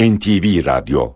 [0.00, 1.12] NTV Radyo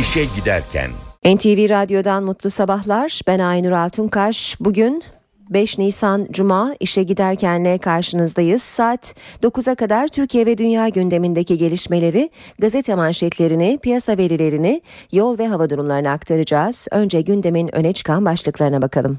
[0.00, 0.90] İşe giderken
[1.24, 3.20] NTV Radyo'dan mutlu sabahlar.
[3.26, 4.56] Ben Aynur Altunkaş.
[4.60, 5.02] Bugün
[5.50, 8.62] 5 Nisan Cuma işe giderkenle karşınızdayız.
[8.62, 15.70] Saat 9'a kadar Türkiye ve dünya gündemindeki gelişmeleri, gazete manşetlerini, piyasa verilerini, yol ve hava
[15.70, 16.88] durumlarını aktaracağız.
[16.90, 19.18] Önce gündemin öne çıkan başlıklarına bakalım.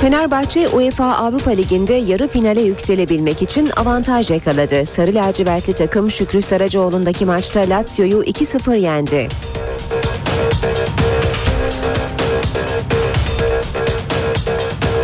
[0.00, 4.86] Fenerbahçe UEFA Avrupa Ligi'nde yarı finale yükselebilmek için avantaj yakaladı.
[4.86, 9.28] Sarı lacivertli takım Şükrü Saracoğlu'ndaki maçta Lazio'yu 2-0 yendi.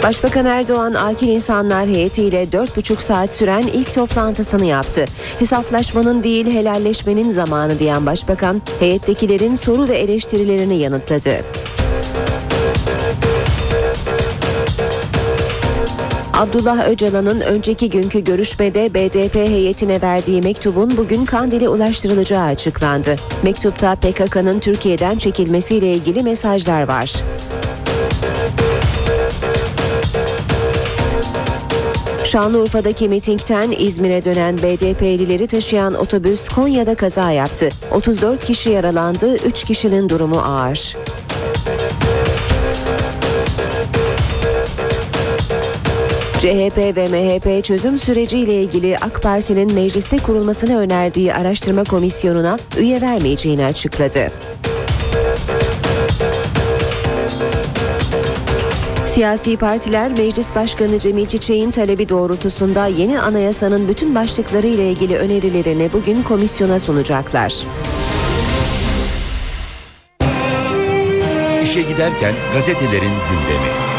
[0.05, 5.05] Başbakan Erdoğan akil insanlar heyetiyle 4,5 saat süren ilk toplantısını yaptı.
[5.39, 11.31] Hesaplaşmanın değil helalleşmenin zamanı diyen başbakan heyettekilerin soru ve eleştirilerini yanıtladı.
[16.35, 23.17] Abdullah Öcalan'ın önceki günkü görüşmede BDP heyetine verdiği mektubun bugün Kandil'e ulaştırılacağı açıklandı.
[23.43, 27.15] Mektupta PKK'nın Türkiye'den çekilmesiyle ilgili mesajlar var.
[32.35, 37.69] Şanlıurfa'daki mitingten İzmir'e dönen BDP'lileri taşıyan otobüs Konya'da kaza yaptı.
[37.91, 40.97] 34 kişi yaralandı, 3 kişinin durumu ağır.
[46.39, 53.65] CHP ve MHP çözüm süreciyle ilgili AK Parti'nin mecliste kurulmasını önerdiği araştırma komisyonuna üye vermeyeceğini
[53.65, 54.31] açıkladı.
[59.15, 65.91] Siyasi partiler Meclis Başkanı Cemil Çiçek'in talebi doğrultusunda yeni anayasanın bütün başlıkları ile ilgili önerilerini
[65.93, 67.55] bugün komisyona sunacaklar.
[71.63, 73.94] İşe giderken gazetelerin gündemi.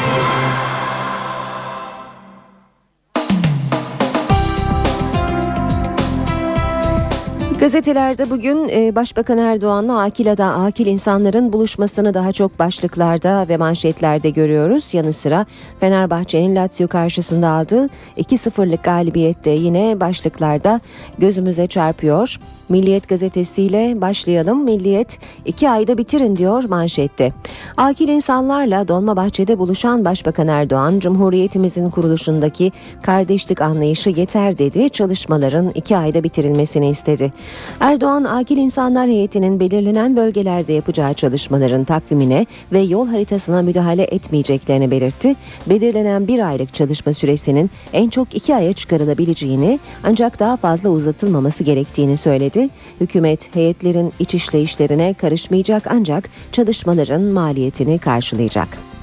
[7.65, 14.29] Gazetelerde bugün e, Başbakan Erdoğan'la akil adam, akil insanların buluşmasını daha çok başlıklarda ve manşetlerde
[14.29, 14.93] görüyoruz.
[14.93, 15.45] Yanı sıra
[15.79, 20.81] Fenerbahçe'nin Lazio karşısında aldığı 2-0'lık galibiyette yine başlıklarda
[21.17, 22.39] gözümüze çarpıyor.
[22.69, 24.63] Milliyet gazetesiyle başlayalım.
[24.63, 27.33] Milliyet iki ayda bitirin diyor manşette.
[27.77, 32.71] Akil insanlarla Dolmabahçe'de buluşan Başbakan Erdoğan, Cumhuriyetimizin kuruluşundaki
[33.01, 34.89] kardeşlik anlayışı yeter dedi.
[34.89, 37.33] Çalışmaların iki ayda bitirilmesini istedi.
[37.79, 45.35] Erdoğan Akil İnsanlar Heyeti'nin belirlenen bölgelerde yapacağı çalışmaların takvimine ve yol haritasına müdahale etmeyeceklerini belirtti.
[45.67, 52.17] Belirlenen bir aylık çalışma süresinin en çok iki aya çıkarılabileceğini ancak daha fazla uzatılmaması gerektiğini
[52.17, 52.69] söyledi.
[53.01, 58.94] Hükümet heyetlerin iç işleyişlerine karışmayacak ancak çalışmaların maliyetini karşılayacak.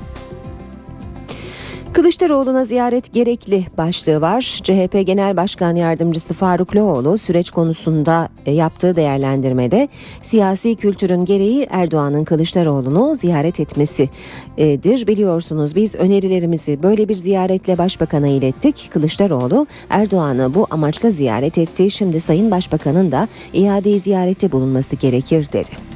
[1.92, 4.60] Kılıçdaroğlu'na ziyaret gerekli başlığı var.
[4.62, 9.88] CHP Genel Başkan Yardımcısı Faruk Loğlu süreç konusunda e, yaptığı değerlendirmede
[10.22, 15.06] siyasi kültürün gereği Erdoğan'ın Kılıçdaroğlu'nu ziyaret etmesidir.
[15.06, 18.90] Biliyorsunuz biz önerilerimizi böyle bir ziyaretle başbakana ilettik.
[18.92, 21.90] Kılıçdaroğlu Erdoğan'ı bu amaçla ziyaret etti.
[21.90, 25.91] Şimdi Sayın Başbakan'ın da iade ziyarette bulunması gerekir dedi.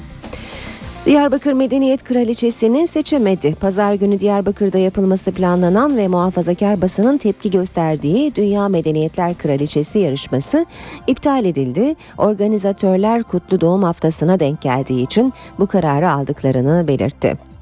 [1.06, 3.54] Diyarbakır Medeniyet Kraliçesini seçemedi.
[3.54, 10.66] Pazar günü Diyarbakır'da yapılması planlanan ve muhafazakar basının tepki gösterdiği Dünya Medeniyetler Kraliçesi yarışması
[11.06, 11.94] iptal edildi.
[12.18, 17.55] Organizatörler Kutlu Doğum Haftası'na denk geldiği için bu kararı aldıklarını belirtti.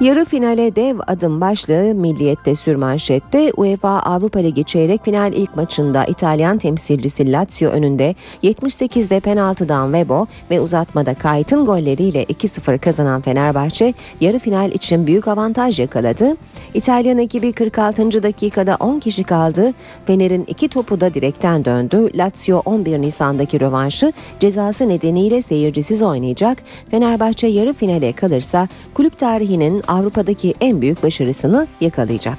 [0.00, 6.58] Yarı finale dev adım başlığı Milliyet'te sürmanşette UEFA Avrupa Ligi çeyrek final ilk maçında İtalyan
[6.58, 14.72] temsilcisi Lazio önünde 78'de penaltıdan Vebo ve uzatmada Kayt'ın golleriyle 2-0 kazanan Fenerbahçe yarı final
[14.72, 16.36] için büyük avantaj yakaladı.
[16.74, 18.22] İtalyan ekibi 46.
[18.22, 19.72] dakikada 10 kişi kaldı.
[20.06, 22.10] Fener'in iki topu da direkten döndü.
[22.14, 26.58] Lazio 11 Nisan'daki rövanşı cezası nedeniyle seyircisiz oynayacak.
[26.90, 32.38] Fenerbahçe yarı finale kalırsa kulüp tarihinin Avrupa'daki en büyük başarısını yakalayacak.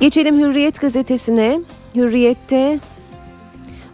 [0.00, 1.60] Geçelim Hürriyet gazetesine.
[1.94, 2.78] Hürriyet'te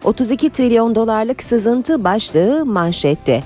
[0.05, 3.43] 32 trilyon dolarlık sızıntı başlığı manşette.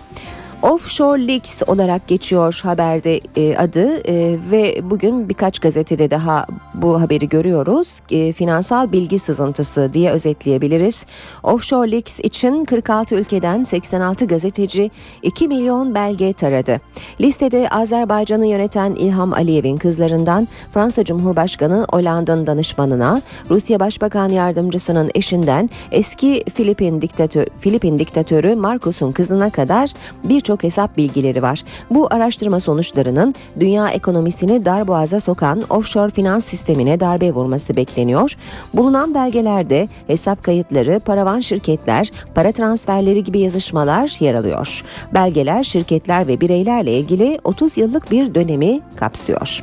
[0.63, 7.29] Offshore Leaks olarak geçiyor haberde e, adı e, ve bugün birkaç gazetede daha bu haberi
[7.29, 7.95] görüyoruz.
[8.11, 11.07] E, finansal bilgi sızıntısı diye özetleyebiliriz.
[11.43, 14.91] Offshore Leaks için 46 ülkeden 86 gazeteci
[15.23, 16.81] 2 milyon belge taradı.
[17.21, 26.45] Listede Azerbaycan'ı yöneten İlham Aliyev'in kızlarından Fransa Cumhurbaşkanı Hollanda'nın danışmanına, Rusya Başbakan Yardımcısının eşinden eski
[26.55, 29.91] Filipin diktatör Filipin diktatörü Marcos'un kızına kadar
[30.25, 31.65] birçok birçok hesap bilgileri var.
[31.91, 38.33] Bu araştırma sonuçlarının dünya ekonomisini darboğaza sokan offshore finans sistemine darbe vurması bekleniyor.
[38.75, 44.85] Bulunan belgelerde hesap kayıtları, paravan şirketler, para transferleri gibi yazışmalar yer alıyor.
[45.15, 49.63] Belgeler şirketler ve bireylerle ilgili 30 yıllık bir dönemi kapsıyor.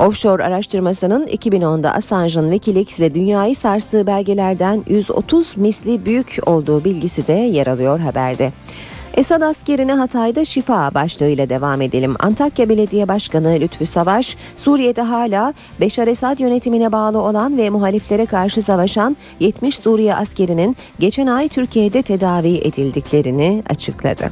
[0.00, 7.32] Offshore araştırmasının 2010'da Assange'ın Wikileaks ile dünyayı sarstığı belgelerden 130 misli büyük olduğu bilgisi de
[7.32, 8.52] yer alıyor haberde.
[9.14, 12.14] Esad askerine Hatay'da şifa başlığıyla devam edelim.
[12.18, 18.62] Antakya Belediye Başkanı Lütfü Savaş, Suriye'de hala Beşar Esad yönetimine bağlı olan ve muhaliflere karşı
[18.62, 24.30] savaşan 70 Suriye askerinin geçen ay Türkiye'de tedavi edildiklerini açıkladı.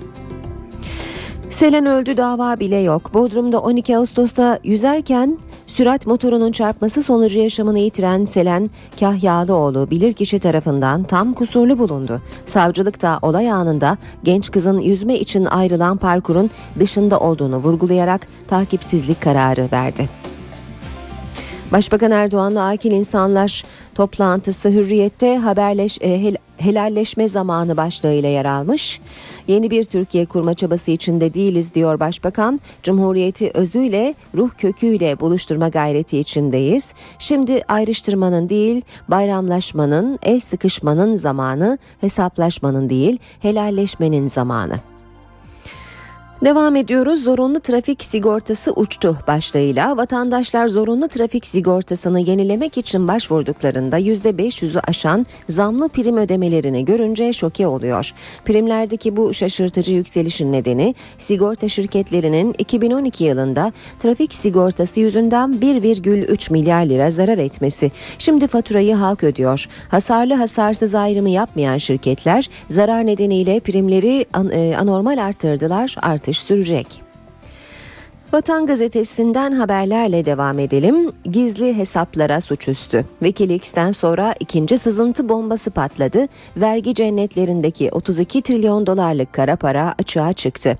[1.50, 3.14] Selen öldü dava bile yok.
[3.14, 5.38] Bodrum'da 12 Ağustos'ta yüzerken
[5.78, 8.70] sürat motorunun çarpması sonucu yaşamını yitiren Selen
[9.00, 12.22] Kahyağlıoğlu bilirkişi tarafından tam kusurlu bulundu.
[12.46, 19.68] Savcılık da olay anında genç kızın yüzme için ayrılan parkurun dışında olduğunu vurgulayarak takipsizlik kararı
[19.72, 20.08] verdi.
[21.72, 23.64] Başbakan Erdoğan'la akil insanlar
[23.94, 29.00] toplantısı hürriyette haberleş, e, hel, helalleşme zamanı başlığıyla yer almış.
[29.48, 32.60] Yeni bir Türkiye kurma çabası içinde değiliz diyor Başbakan.
[32.82, 36.94] Cumhuriyeti özüyle, ruh köküyle buluşturma gayreti içindeyiz.
[37.18, 44.80] Şimdi ayrıştırmanın değil, bayramlaşmanın, el sıkışmanın zamanı, hesaplaşmanın değil, helalleşmenin zamanı.
[46.44, 47.24] Devam ediyoruz.
[47.24, 55.88] Zorunlu trafik sigortası uçtu başlığıyla vatandaşlar zorunlu trafik sigortasını yenilemek için başvurduklarında %500'ü aşan zamlı
[55.88, 58.10] prim ödemelerini görünce şoke oluyor.
[58.44, 67.10] Primlerdeki bu şaşırtıcı yükselişin nedeni sigorta şirketlerinin 2012 yılında trafik sigortası yüzünden 1,3 milyar lira
[67.10, 67.92] zarar etmesi.
[68.18, 69.66] Şimdi faturayı halk ödüyor.
[69.88, 75.96] Hasarlı hasarsız ayrımı yapmayan şirketler zarar nedeniyle primleri an, e, anormal arttırdılar.
[76.02, 77.07] Artık artış sürecek.
[78.32, 81.12] Vatan Gazetesi'nden haberlerle devam edelim.
[81.24, 83.04] Gizli hesaplara suçüstü.
[83.18, 86.26] Wikileaks'ten sonra ikinci sızıntı bombası patladı.
[86.56, 90.78] Vergi cennetlerindeki 32 trilyon dolarlık kara para açığa çıktı.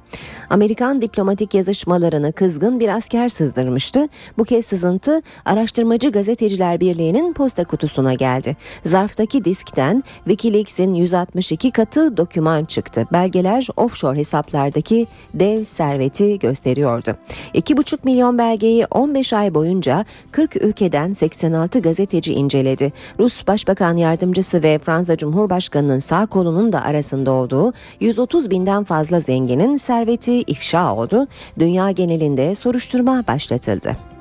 [0.51, 4.09] Amerikan diplomatik yazışmalarını kızgın bir asker sızdırmıştı.
[4.39, 8.57] Bu kez sızıntı Araştırmacı Gazeteciler Birliği'nin posta kutusuna geldi.
[8.85, 13.07] Zarftaki diskten Wikileaks'in 162 katı doküman çıktı.
[13.13, 17.17] Belgeler offshore hesaplardaki dev serveti gösteriyordu.
[17.55, 22.93] 2,5 milyon belgeyi 15 ay boyunca 40 ülkeden 86 gazeteci inceledi.
[23.19, 29.77] Rus Başbakan Yardımcısı ve Fransa Cumhurbaşkanı'nın sağ kolunun da arasında olduğu 130 binden fazla zenginin
[29.77, 31.27] serveti ifşa oldu.
[31.59, 34.18] Dünya genelinde soruşturma başlatıldı.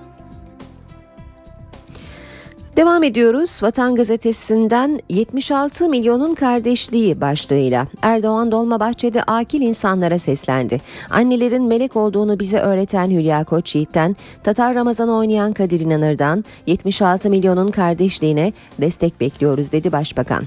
[2.78, 3.60] Devam ediyoruz.
[3.64, 10.82] Vatan Gazetesi'nden 76 milyonun kardeşliği başlığıyla Erdoğan Dolmabahçe'de akil insanlara seslendi.
[11.10, 18.54] Annelerin melek olduğunu bize öğreten Hülya Koçyiğit'ten, Tatar Ramazan oynayan Kadir İnanır'dan 76 milyonun kardeşliğine
[18.82, 20.44] destek bekliyoruz dedi Başbakan.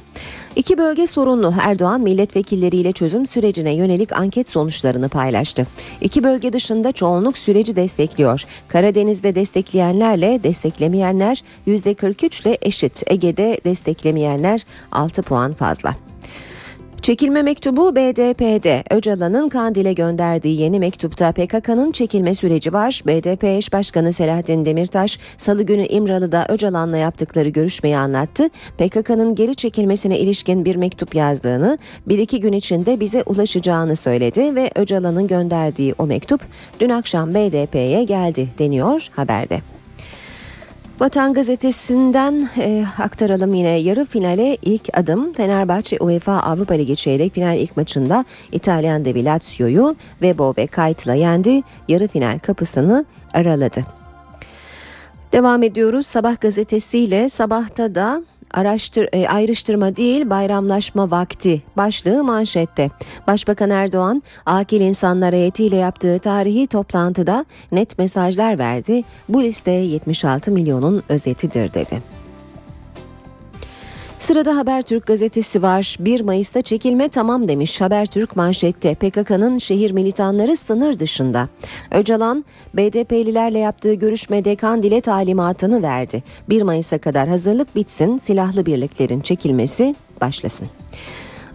[0.56, 5.66] İki bölge sorunlu Erdoğan milletvekilleriyle çözüm sürecine yönelik anket sonuçlarını paylaştı.
[6.00, 8.44] İki bölge dışında çoğunluk süreci destekliyor.
[8.68, 13.02] Karadeniz'de destekleyenlerle desteklemeyenler %43 ile eşit.
[13.06, 16.09] Ege'de desteklemeyenler 6 puan fazla.
[17.02, 18.84] Çekilme mektubu BDP'de.
[18.90, 23.02] Öcalan'ın Kandil'e gönderdiği yeni mektupta PKK'nın çekilme süreci var.
[23.06, 28.48] BDP eş başkanı Selahattin Demirtaş salı günü İmralı'da Öcalan'la yaptıkları görüşmeyi anlattı.
[28.78, 31.78] PKK'nın geri çekilmesine ilişkin bir mektup yazdığını,
[32.08, 36.40] bir iki gün içinde bize ulaşacağını söyledi ve Öcalan'ın gönderdiği o mektup
[36.80, 39.79] dün akşam BDP'ye geldi deniyor haberde.
[41.00, 47.58] Vatan Gazetesi'nden e, aktaralım yine yarı finale ilk adım Fenerbahçe UEFA Avrupa Ligi çeyrek final
[47.58, 51.62] ilk maçında İtalyan Devi Lazio'yu Vebo ve Kayt'la yendi.
[51.88, 53.04] Yarı final kapısını
[53.34, 53.84] araladı.
[55.32, 58.22] Devam ediyoruz Sabah gazetesiyle sabahta da
[58.54, 62.90] araştır, e, ayrıştırma değil bayramlaşma vakti başlığı manşette.
[63.26, 69.02] Başbakan Erdoğan akil insanlar heyetiyle yaptığı tarihi toplantıda net mesajlar verdi.
[69.28, 72.19] Bu liste 76 milyonun özetidir dedi.
[74.20, 75.96] Sırada Habertürk gazetesi var.
[76.00, 78.94] 1 Mayıs'ta çekilme tamam demiş Habertürk manşette.
[78.94, 81.48] PKK'nın şehir militanları sınır dışında.
[81.90, 86.22] Öcalan, BDP'lilerle yaptığı görüşmede Kandil'e talimatını verdi.
[86.48, 90.68] 1 Mayıs'a kadar hazırlık bitsin, silahlı birliklerin çekilmesi başlasın.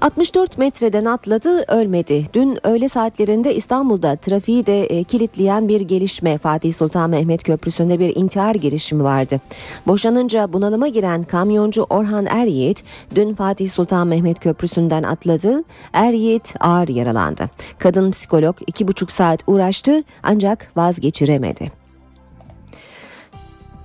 [0.05, 2.25] 64 metreden atladı ölmedi.
[2.33, 8.15] Dün öğle saatlerinde İstanbul'da trafiği de e, kilitleyen bir gelişme Fatih Sultan Mehmet Köprüsü'nde bir
[8.15, 9.41] intihar girişimi vardı.
[9.87, 12.83] Boşanınca bunalıma giren kamyoncu Orhan Eryiğit
[13.15, 15.63] dün Fatih Sultan Mehmet Köprüsü'nden atladı.
[15.93, 17.49] Eryiğit ağır yaralandı.
[17.79, 21.84] Kadın psikolog iki buçuk saat uğraştı ancak vazgeçiremedi.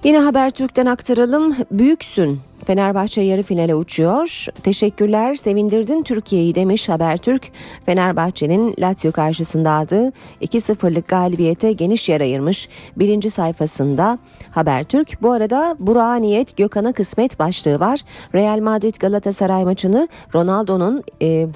[0.04, 1.56] Yine Habertürk'ten aktaralım.
[1.70, 4.46] Büyüksün Fenerbahçe yarı finale uçuyor.
[4.62, 7.48] Teşekkürler sevindirdin Türkiye'yi demiş Habertürk.
[7.86, 12.68] Fenerbahçe'nin Lazio karşısında aldığı 2-0'lık galibiyete geniş yer ayırmış.
[12.96, 14.18] Birinci sayfasında
[14.50, 15.22] Habertürk.
[15.22, 18.00] Bu arada Burak'a niyet Gökhan'a kısmet başlığı var.
[18.34, 21.46] Real Madrid Galatasaray maçını Ronaldo'nun e,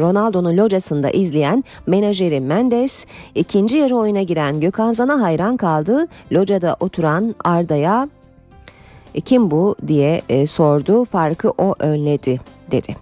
[0.00, 6.08] Ronaldo'nun locasında izleyen menajeri Mendes ikinci yarı oyuna giren Gökhan Zan'a hayran kaldı.
[6.32, 8.08] Locada oturan Arda'ya
[9.14, 11.04] e, kim bu diye e, sordu.
[11.04, 12.96] Farkı o önledi dedi.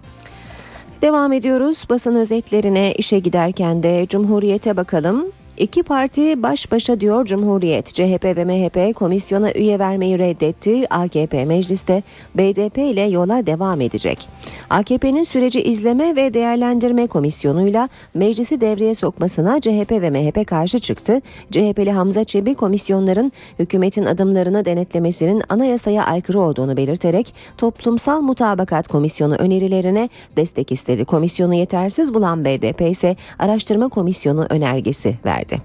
[1.01, 5.25] Devam ediyoruz basın özetlerine işe giderken de Cumhuriyete bakalım.
[5.57, 7.93] İki parti baş başa diyor Cumhuriyet.
[7.93, 10.85] CHP ve MHP komisyona üye vermeyi reddetti.
[10.89, 12.03] AKP mecliste
[12.35, 14.27] BDP ile yola devam edecek.
[14.69, 21.21] AKP'nin süreci izleme ve değerlendirme komisyonuyla meclisi devreye sokmasına CHP ve MHP karşı çıktı.
[21.51, 30.09] CHP'li Hamza Çebi komisyonların hükümetin adımlarını denetlemesinin anayasaya aykırı olduğunu belirterek toplumsal mutabakat komisyonu önerilerine
[30.35, 31.05] destek istedi.
[31.05, 35.61] Komisyonu yetersiz bulan BDP ise araştırma komisyonu önergesi verdi verdi.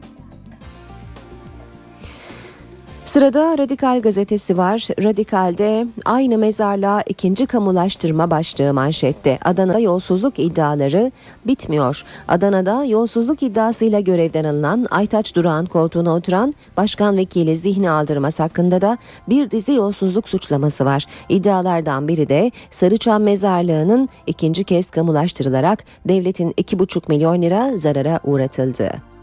[3.05, 4.89] Sırada Radikal gazetesi var.
[5.03, 9.39] Radikal'de aynı mezarlığa ikinci kamulaştırma başlığı manşette.
[9.45, 11.13] Adana'da yolsuzluk iddiaları
[11.47, 12.05] bitmiyor.
[12.29, 18.99] Adana'da yolsuzluk iddiasıyla görevden alınan Aytaç Duran koltuğuna oturan Başkan Vekili Zihni Aldırmaz hakkında da
[19.29, 21.05] bir dizi yolsuzluk suçlaması var.
[21.29, 29.18] İddialardan biri de Sarıçam mezarlığının ikinci kez kamulaştırılarak devletin 2,5 milyon lira zarara uğratıldığı.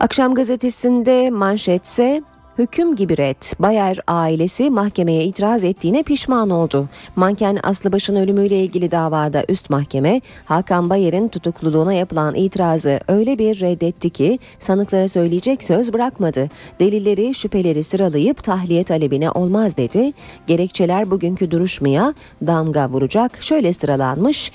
[0.00, 2.22] Akşam gazetesinde manşetse
[2.58, 3.42] hüküm gibi red.
[3.58, 6.88] Bayer ailesi mahkemeye itiraz ettiğine pişman oldu.
[7.16, 14.10] Manken Aslıbaş'ın ölümüyle ilgili davada üst mahkeme Hakan Bayer'in tutukluluğuna yapılan itirazı öyle bir reddetti
[14.10, 16.48] ki sanıklara söyleyecek söz bırakmadı.
[16.80, 20.12] Delilleri şüpheleri sıralayıp tahliye talebine olmaz dedi.
[20.46, 22.14] Gerekçeler bugünkü duruşmaya
[22.46, 23.42] damga vuracak.
[23.42, 24.52] Şöyle sıralanmış.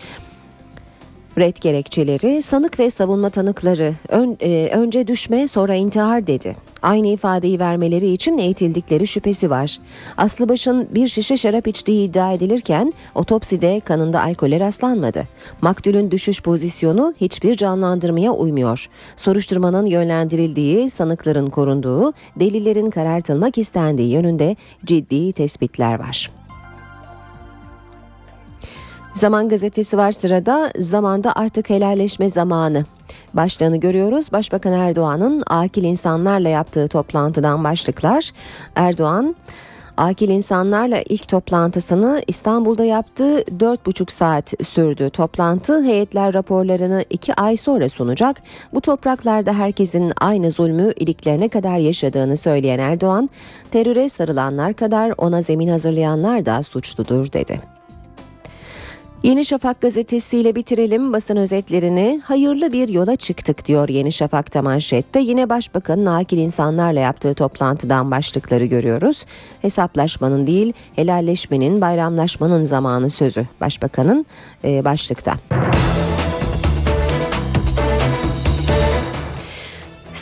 [1.38, 6.56] Red gerekçeleri sanık ve savunma tanıkları ön, e, önce düşme sonra intihar dedi.
[6.82, 9.78] Aynı ifadeyi vermeleri için eğitildikleri şüphesi var.
[10.18, 15.24] Aslıbaş'ın bir şişe şarap içtiği iddia edilirken otopside kanında alkole rastlanmadı.
[15.62, 18.90] Maktulün düşüş pozisyonu hiçbir canlandırmaya uymuyor.
[19.16, 26.43] Soruşturmanın yönlendirildiği, sanıkların korunduğu, delillerin karartılmak istendiği yönünde ciddi tespitler var.
[29.14, 30.72] Zaman gazetesi var sırada.
[30.78, 32.86] Zamanda artık helalleşme zamanı.
[33.34, 34.32] Başlığını görüyoruz.
[34.32, 38.32] Başbakan Erdoğan'ın akil insanlarla yaptığı toplantıdan başlıklar.
[38.76, 39.36] Erdoğan
[39.98, 43.40] Akil insanlarla ilk toplantısını İstanbul'da yaptı.
[43.42, 45.10] 4,5 saat sürdü.
[45.10, 48.42] Toplantı heyetler raporlarını 2 ay sonra sunacak.
[48.74, 53.30] Bu topraklarda herkesin aynı zulmü iliklerine kadar yaşadığını söyleyen Erdoğan,
[53.72, 57.73] teröre sarılanlar kadar ona zemin hazırlayanlar da suçludur dedi.
[59.24, 62.22] Yeni Şafak gazetesiyle bitirelim basın özetlerini.
[62.24, 65.20] Hayırlı bir yola çıktık diyor Yeni Şafak'ta manşette.
[65.20, 69.26] Yine Başbakanın akil insanlarla yaptığı toplantıdan başlıkları görüyoruz.
[69.62, 74.26] Hesaplaşmanın değil helalleşmenin bayramlaşmanın zamanı sözü Başbakanın
[74.64, 75.36] e, başlıkta.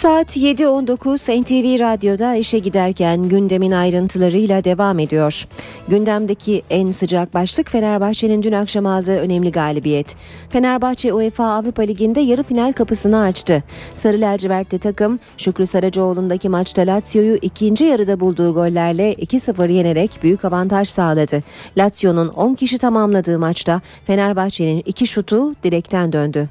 [0.02, 5.48] Saat 7.19 NTV Radyo'da işe giderken gündemin ayrıntılarıyla devam ediyor.
[5.88, 10.16] Gündemdeki en sıcak başlık Fenerbahçe'nin dün akşam aldığı önemli galibiyet.
[10.50, 13.64] Fenerbahçe UEFA Avrupa Ligi'nde yarı final kapısını açtı.
[13.96, 20.90] Sarı lacivertli takım Şükrü Saracoğlu'ndaki maçta Lazio'yu ikinci yarıda bulduğu gollerle 2-0 yenerek büyük avantaj
[20.90, 21.44] sağladı.
[21.78, 26.50] Lazio'nun 10 kişi tamamladığı maçta Fenerbahçe'nin iki şutu direkten döndü.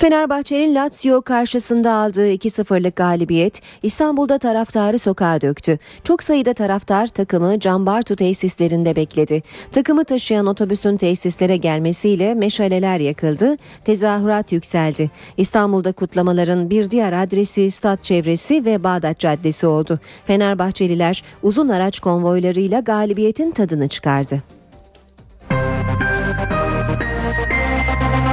[0.00, 5.78] Fenerbahçe'nin Lazio karşısında aldığı 2-0'lık galibiyet İstanbul'da taraftarı sokağa döktü.
[6.04, 9.42] Çok sayıda taraftar takımı Cambartu tesislerinde bekledi.
[9.72, 15.10] Takımı taşıyan otobüsün tesislere gelmesiyle meşaleler yakıldı, tezahürat yükseldi.
[15.36, 20.00] İstanbul'da kutlamaların bir diğer adresi stat çevresi ve Bağdat Caddesi oldu.
[20.24, 24.42] Fenerbahçeliler uzun araç konvoylarıyla galibiyetin tadını çıkardı.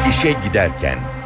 [0.10, 1.17] İşe giderken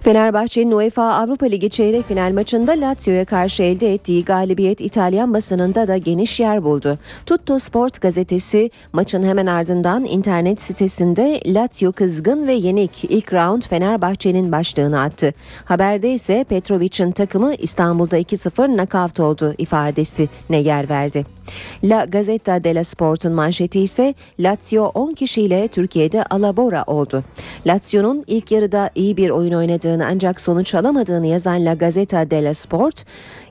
[0.00, 5.96] Fenerbahçe'nin UEFA Avrupa Ligi çeyrek final maçında Lazio'ya karşı elde ettiği galibiyet İtalyan basınında da
[5.96, 6.98] geniş yer buldu.
[7.26, 14.52] Tutto Sport gazetesi maçın hemen ardından internet sitesinde Lazio kızgın ve yenik ilk round Fenerbahçe'nin
[14.52, 15.34] başlığını attı.
[15.64, 21.37] Haberde ise Petrovic'in takımı İstanbul'da 2-0 nakavt oldu ifadesi ne yer verdi.
[21.84, 27.24] La Gazzetta della Sport'un manşeti ise Lazio 10 kişiyle Türkiye'de alabora oldu.
[27.66, 33.04] Lazio'nun ilk yarıda iyi bir oyun oynadığını ancak sonuç alamadığını yazan La Gazzetta della Sport,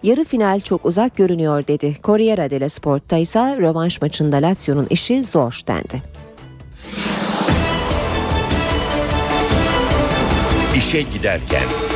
[0.04, 1.98] yarı final çok uzak görünüyor dedi.
[2.04, 6.04] Corriere della Sport'ta ise rövanş maçında Lazio'nun işi zor dendi.
[10.78, 11.87] İşe giderken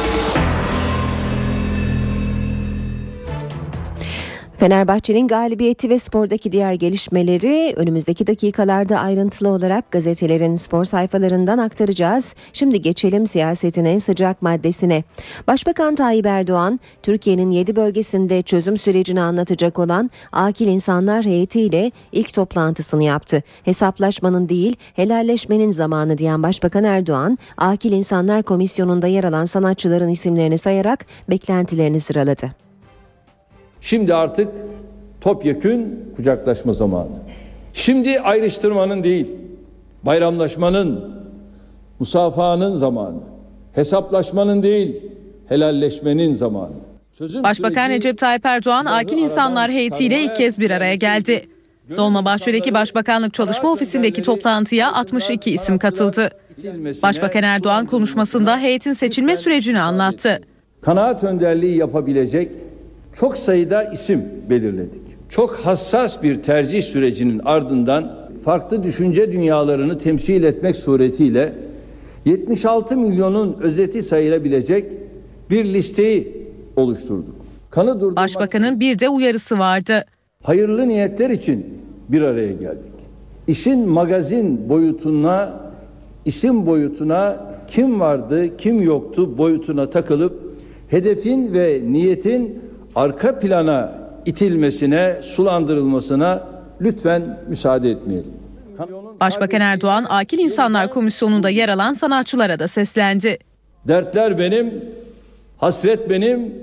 [4.62, 12.36] Fenerbahçe'nin galibiyeti ve spordaki diğer gelişmeleri önümüzdeki dakikalarda ayrıntılı olarak gazetelerin spor sayfalarından aktaracağız.
[12.53, 15.03] Şimdi geçelim siyasetin en sıcak maddesine.
[15.48, 23.03] Başbakan Tayyip Erdoğan, Türkiye'nin 7 bölgesinde çözüm sürecini anlatacak olan Akil İnsanlar heyetiyle ilk toplantısını
[23.03, 23.44] yaptı.
[23.63, 31.06] Hesaplaşmanın değil, helalleşmenin zamanı diyen Başbakan Erdoğan, Akil İnsanlar Komisyonu'nda yer alan sanatçıların isimlerini sayarak
[31.30, 32.71] beklentilerini sıraladı.
[33.82, 34.48] Şimdi artık
[35.22, 37.10] topyekün kucaklaşma zamanı.
[37.74, 39.28] Şimdi ayrıştırmanın değil,
[40.04, 41.12] bayramlaşmanın,
[42.00, 43.18] musafahanın zamanı.
[43.74, 44.96] Hesaplaşmanın değil,
[45.50, 46.72] helalleşmenin zamanı.
[47.14, 51.48] Sözüm Başbakan Recep Tayyip Erdoğan Akil İnsanlar heyetiyle ilk kez bir araya geldi.
[51.98, 56.30] Dolmabahçe'deki Başbakanlık Çalışma Ofisi'ndeki toplantıya 62 isim katıldı.
[57.04, 60.42] Başbakan Erdoğan konuşmasında heyetin seçilme sürecini anlattı.
[60.82, 62.52] Kanaat önderliği yapabilecek
[63.13, 65.01] çok sayıda isim belirledik.
[65.30, 68.12] Çok hassas bir tercih sürecinin ardından
[68.46, 71.53] farklı düşünce dünyalarını temsil etmek suretiyle
[72.25, 74.86] 76 milyonun özeti sayılabilecek
[75.50, 77.36] bir listeyi oluşturduk.
[77.70, 80.06] Kanı Başbakanın bir de uyarısı vardı.
[80.44, 81.65] Hayırlı niyetler için
[82.10, 82.91] bir araya geldik.
[83.48, 85.60] İşin magazin boyutuna,
[86.25, 87.38] isim boyutuna
[87.68, 90.39] kim vardı, kim yoktu boyutuna takılıp
[90.89, 92.60] hedefin ve niyetin
[92.95, 93.91] arka plana
[94.25, 96.43] itilmesine, sulandırılmasına
[96.81, 98.33] lütfen müsaade etmeyelim.
[99.19, 103.38] Başbakan Erdoğan Akil İnsanlar Komisyonu'nda yer alan sanatçılara da seslendi.
[103.88, 104.86] Dertler benim,
[105.57, 106.53] hasret benim,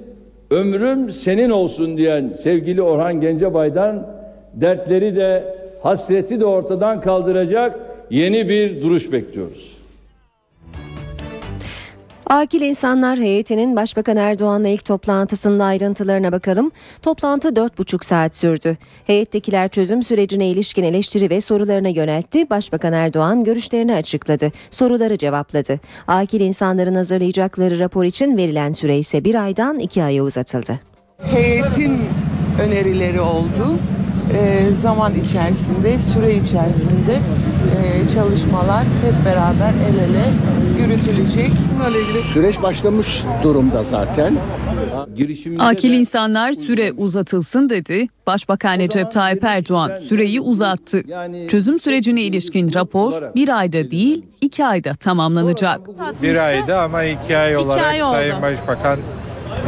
[0.51, 4.07] ömrüm senin olsun diyen sevgili Orhan Gencebay'dan
[4.55, 7.79] dertleri de hasreti de ortadan kaldıracak
[8.11, 9.78] yeni bir duruş bekliyoruz.
[12.29, 16.71] Akil İnsanlar Heyeti'nin Başbakan Erdoğan'la ilk toplantısında ayrıntılarına bakalım.
[17.03, 18.77] Toplantı 4,5 saat sürdü.
[19.07, 22.51] Heyettekiler çözüm sürecine ilişkin eleştiri ve sorularına yöneltti.
[22.51, 24.53] Başbakan Erdoğan görüşlerini açıkladı.
[24.71, 25.81] Soruları cevapladı.
[26.09, 30.81] Akil insanların hazırlayacakları rapor için verilen süre ise bir aydan iki aya uzatıldı.
[31.23, 32.01] Heyetin
[32.63, 33.79] önerileri oldu.
[34.35, 40.25] E, zaman içerisinde, süre içerisinde e, çalışmalar hep beraber el ele
[40.81, 41.51] yürütülecek.
[42.33, 44.35] Süreç başlamış durumda zaten.
[45.59, 48.07] Akil insanlar süre uzatılsın dedi.
[48.27, 51.03] Başbakan Recep Tayyip Erdoğan süreyi uzattı.
[51.49, 55.81] Çözüm sürecine ilişkin rapor bir ayda değil iki ayda tamamlanacak.
[56.23, 58.99] Bir ayda ama iki ay olarak iki ay Sayın Başbakan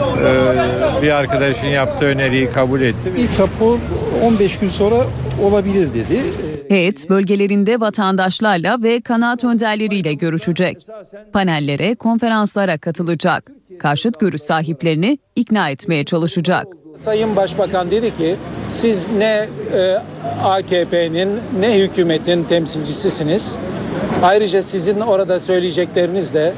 [0.00, 3.12] e, bir arkadaşın yaptığı öneriyi kabul etti.
[3.16, 3.78] İlk rapor
[4.22, 4.96] 15 gün sonra
[5.42, 6.24] olabilir dedi.
[6.68, 10.86] Heyet bölgelerinde vatandaşlarla ve kanaat önderleriyle görüşecek.
[11.32, 13.50] Panellere, konferanslara katılacak.
[13.78, 16.66] Karşıt görüş sahiplerini ikna etmeye çalışacak.
[16.96, 18.36] Sayın Başbakan dedi ki
[18.68, 19.98] siz ne e,
[20.44, 21.28] AKP'nin
[21.60, 23.58] ne hükümetin temsilcisisiniz.
[24.22, 26.52] Ayrıca sizin orada söyleyecekleriniz de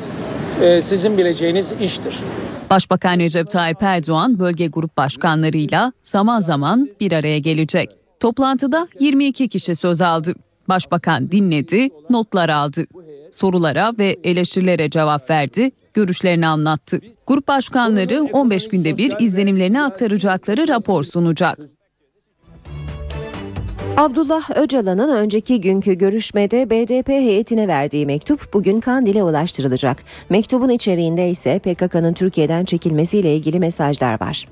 [0.63, 2.19] e, sizin bileceğiniz iştir.
[2.73, 7.91] Başbakan Recep Tayyip Erdoğan bölge grup başkanlarıyla zaman zaman bir araya gelecek.
[8.21, 10.35] Toplantıda 22 kişi söz aldı.
[10.69, 12.85] Başbakan dinledi, notlar aldı.
[13.33, 17.01] Sorulara ve eleştirilere cevap verdi, görüşlerini anlattı.
[17.27, 21.59] Grup başkanları 15 günde bir izlenimlerini aktaracakları rapor sunacak.
[23.97, 30.05] Abdullah Öcalan'ın önceki günkü görüşmede BDP heyetine verdiği mektup bugün Kandil'e ulaştırılacak.
[30.31, 34.47] Mektubun içeriğinde ise PKK'nın Türkiye'den çekilmesiyle ilgili mesajlar var.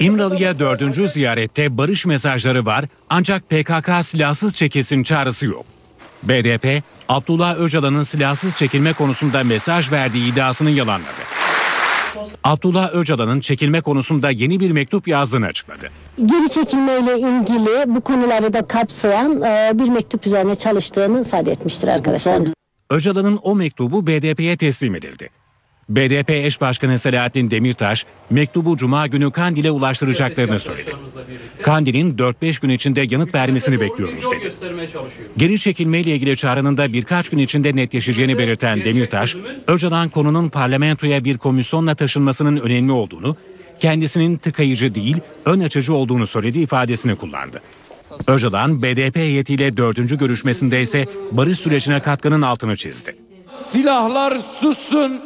[0.00, 5.64] İmralı'ya dördüncü ziyarette barış mesajları var ancak PKK silahsız çekilsin çağrısı yok.
[6.22, 11.43] BDP, Abdullah Öcalan'ın silahsız çekilme konusunda mesaj verdiği iddiasını yalanladı.
[12.44, 15.90] Abdullah Öcalan'ın çekilme konusunda yeni bir mektup yazdığını açıkladı.
[16.26, 22.54] Geri çekilmeyle ilgili bu konuları da kapsayan e, bir mektup üzerine çalıştığını ifade etmiştir arkadaşlarımız.
[22.90, 25.30] Öcalan'ın o mektubu BDP'ye teslim edildi.
[25.88, 30.90] BDP eş başkanı Selahattin Demirtaş, mektubu Cuma günü Kandil'e ulaştıracaklarını söyledi.
[31.62, 34.52] Kandil'in 4-5 gün içinde yanıt vermesini bekliyoruz dedi.
[35.36, 41.38] Geri çekilmeyle ilgili çağrının da birkaç gün içinde netleşeceğini belirten Demirtaş, Öcalan konunun parlamentoya bir
[41.38, 43.36] komisyonla taşınmasının önemli olduğunu,
[43.80, 47.62] kendisinin tıkayıcı değil, ön açıcı olduğunu söyledi ifadesini kullandı.
[48.26, 53.16] Öcalan, BDP heyetiyle dördüncü görüşmesinde ise barış sürecine katkının altını çizdi.
[53.54, 55.20] Silahlar sussun,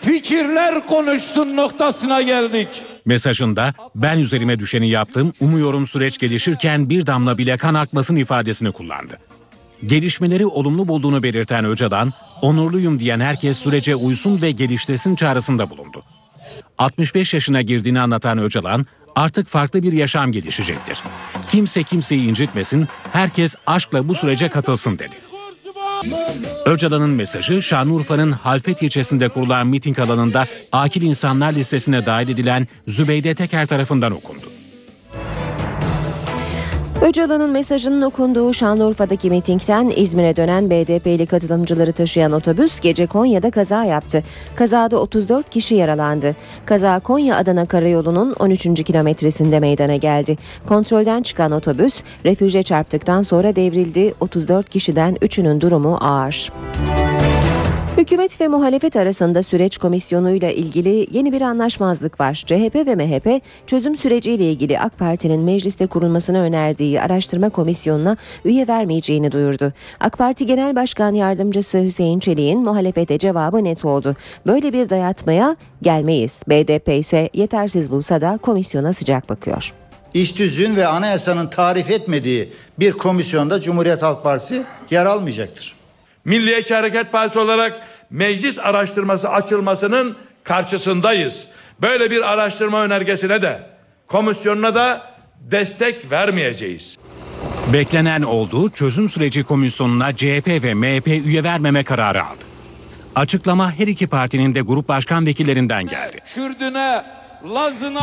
[0.00, 2.68] fikirler konuşsun noktasına geldik.
[3.04, 9.18] Mesajında ben üzerime düşeni yaptım, umuyorum süreç gelişirken bir damla bile kan akmasın ifadesini kullandı.
[9.86, 16.02] Gelişmeleri olumlu bulduğunu belirten Öcalan, onurluyum diyen herkes sürece uysun ve geliştirsin çağrısında bulundu.
[16.78, 20.98] 65 yaşına girdiğini anlatan Öcalan, artık farklı bir yaşam gelişecektir.
[21.48, 25.33] Kimse kimseyi incitmesin, herkes aşkla bu sürece katılsın dedi.
[26.66, 33.66] Öcalan'ın mesajı Şanlıurfa'nın Halfet ilçesinde kurulan miting alanında akil insanlar listesine dahil edilen Zübeyde Teker
[33.66, 34.53] tarafından okundu.
[37.04, 44.22] Öcalan'ın mesajının okunduğu Şanlıurfa'daki mitingden İzmir'e dönen BDP'li katılımcıları taşıyan otobüs gece Konya'da kaza yaptı.
[44.56, 46.36] Kazada 34 kişi yaralandı.
[46.66, 48.84] Kaza Konya-Adana karayolunun 13.
[48.84, 50.36] kilometresinde meydana geldi.
[50.66, 54.14] Kontrolden çıkan otobüs refüje çarptıktan sonra devrildi.
[54.20, 56.52] 34 kişiden 3'ünün durumu ağır.
[58.04, 62.34] Hükümet ve muhalefet arasında süreç komisyonuyla ilgili yeni bir anlaşmazlık var.
[62.34, 69.32] CHP ve MHP çözüm süreciyle ilgili AK Parti'nin mecliste kurulmasını önerdiği araştırma komisyonuna üye vermeyeceğini
[69.32, 69.72] duyurdu.
[70.00, 74.16] AK Parti Genel Başkan Yardımcısı Hüseyin Çelik'in muhalefete cevabı net oldu.
[74.46, 76.42] Böyle bir dayatmaya gelmeyiz.
[76.48, 79.72] BDP ise yetersiz bulsa da komisyona sıcak bakıyor.
[80.14, 85.83] İş düzüğün ve anayasanın tarif etmediği bir komisyonda Cumhuriyet Halk Partisi yer almayacaktır.
[86.24, 91.46] Milliyetçi Hareket Partisi olarak meclis araştırması açılmasının karşısındayız.
[91.82, 93.62] Böyle bir araştırma önergesine de
[94.06, 95.02] komisyonuna da
[95.40, 96.96] destek vermeyeceğiz.
[97.72, 102.44] Beklenen olduğu çözüm süreci komisyonuna CHP ve MHP üye vermeme kararı aldı.
[103.14, 106.18] Açıklama her iki partinin de grup başkan vekillerinden geldi.
[106.38, 107.04] Lazına,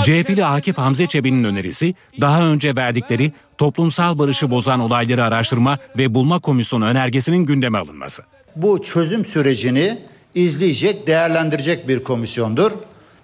[0.04, 6.39] CHP'li Akif Hamze Çebi'nin önerisi daha önce verdikleri toplumsal barışı bozan olayları araştırma ve bulma
[6.39, 8.23] komisyonu önergesinin gündeme alınması.
[8.56, 9.97] Bu çözüm sürecini
[10.36, 12.71] izleyecek, değerlendirecek bir komisyondur.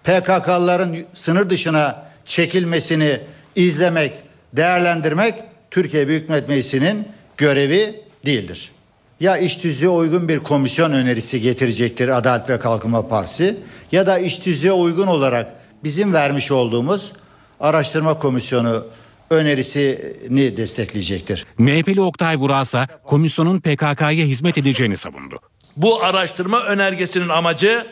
[0.03, 3.19] PKK'ların sınır dışına çekilmesini
[3.55, 4.13] izlemek,
[4.53, 5.35] değerlendirmek
[5.71, 8.71] Türkiye Büyük Millet Meclisi'nin görevi değildir.
[9.19, 13.57] Ya iş tüzüğe uygun bir komisyon önerisi getirecektir Adalet ve Kalkınma Partisi
[13.91, 17.13] ya da iş tüzüğe uygun olarak bizim vermiş olduğumuz
[17.59, 18.85] araştırma komisyonu
[19.29, 21.45] önerisini destekleyecektir.
[21.57, 25.39] MHP'li Oktay Vurasa komisyonun PKK'ya hizmet edeceğini savundu.
[25.77, 27.87] Bu araştırma önergesinin amacı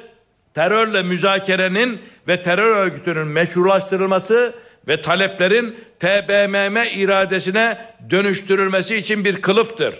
[0.53, 4.55] terörle müzakerenin ve terör örgütünün meşrulaştırılması
[4.87, 9.95] ve taleplerin TBMM iradesine dönüştürülmesi için bir kılıftır.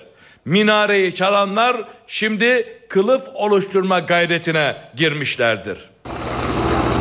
[0.46, 1.78] Minareyi çalanlar
[2.08, 5.78] şimdi kılıf oluşturma gayretine girmişlerdir.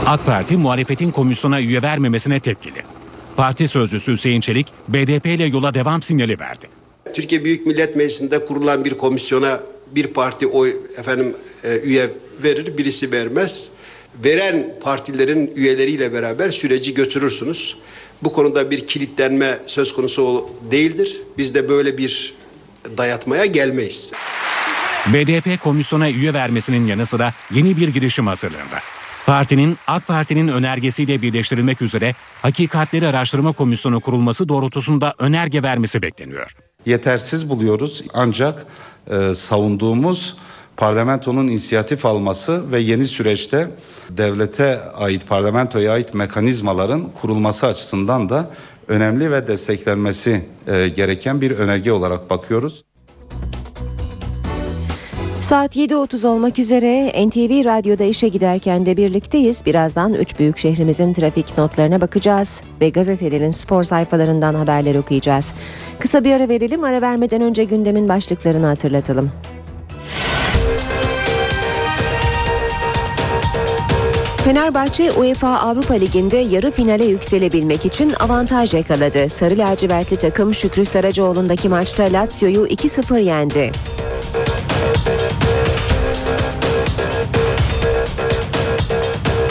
[0.06, 2.82] AK Parti muhalefetin komisyona üye vermemesine tepkili.
[3.36, 6.68] Parti sözcüsü Hüseyin Çelik BDP ile yola devam sinyali verdi.
[7.14, 9.60] Türkiye Büyük Millet Meclisi'nde kurulan bir komisyona
[9.94, 12.10] bir parti oy efendim e, üye
[12.42, 13.70] verir, birisi vermez.
[14.24, 17.76] Veren partilerin üyeleriyle beraber süreci götürürsünüz.
[18.22, 21.20] Bu konuda bir kilitlenme söz konusu değildir.
[21.38, 22.34] Biz de böyle bir
[22.96, 24.12] dayatmaya gelmeyiz.
[25.06, 28.78] BDP komisyona üye vermesinin yanı sıra yeni bir girişim hazırlığında.
[29.26, 36.56] Partinin AK Parti'nin önergesiyle birleştirilmek üzere Hakikatleri Araştırma Komisyonu kurulması doğrultusunda önerge vermesi bekleniyor.
[36.86, 38.66] Yetersiz buluyoruz ancak
[39.10, 40.36] e, savunduğumuz
[40.76, 43.70] parlamentonun inisiyatif alması ve yeni süreçte
[44.10, 48.50] devlete ait parlamentoya ait mekanizmaların kurulması açısından da
[48.88, 52.84] önemli ve desteklenmesi e, gereken bir önerge olarak bakıyoruz.
[55.44, 59.66] Saat 7.30 olmak üzere NTV Radyo'da işe giderken de birlikteyiz.
[59.66, 65.54] Birazdan üç büyük şehrimizin trafik notlarına bakacağız ve gazetelerin spor sayfalarından haberler okuyacağız.
[65.98, 66.84] Kısa bir ara verelim.
[66.84, 69.30] Ara vermeden önce gündemin başlıklarını hatırlatalım.
[74.44, 79.28] Fenerbahçe UEFA Avrupa Ligi'nde yarı finale yükselebilmek için avantaj yakaladı.
[79.28, 83.70] Sarı lacivertli takım Şükrü Saracoğlu'ndaki maçta Lazio'yu 2-0 yendi.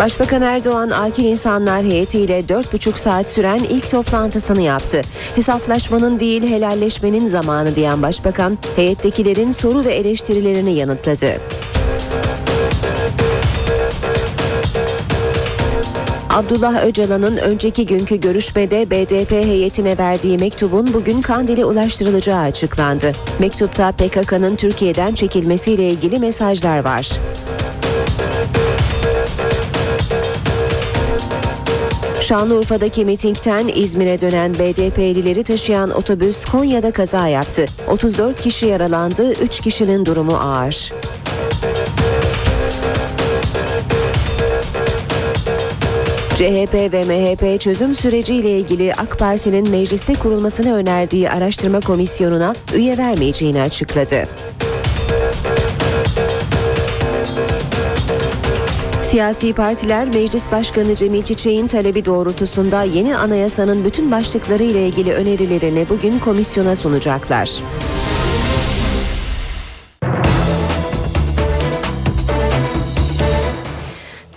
[0.04, 5.02] Başbakan Erdoğan akil insanlar heyetiyle 4,5 saat süren ilk toplantısını yaptı.
[5.36, 11.28] Hesaplaşmanın değil helalleşmenin zamanı diyen başbakan heyettekilerin soru ve eleştirilerini yanıtladı.
[16.30, 23.12] Abdullah Öcalan'ın önceki günkü görüşmede BDP heyetine verdiği mektubun bugün Kandil'e ulaştırılacağı açıklandı.
[23.40, 27.10] Mektupta PKK'nın Türkiye'den çekilmesiyle ilgili mesajlar var.
[32.34, 37.66] Şanlıurfa'daki mitingten İzmir'e dönen BDP'lileri taşıyan otobüs Konya'da kaza yaptı.
[37.88, 40.94] 34 kişi yaralandı, 3 kişinin durumu ağır.
[46.36, 53.62] CHP ve MHP çözüm süreciyle ilgili AK Parti'nin mecliste kurulmasını önerdiği araştırma komisyonuna üye vermeyeceğini
[53.62, 54.28] açıkladı.
[59.14, 65.86] Siyasi partiler Meclis Başkanı Cemil Çiçek'in talebi doğrultusunda yeni anayasanın bütün başlıkları ile ilgili önerilerini
[65.90, 67.50] bugün komisyona sunacaklar.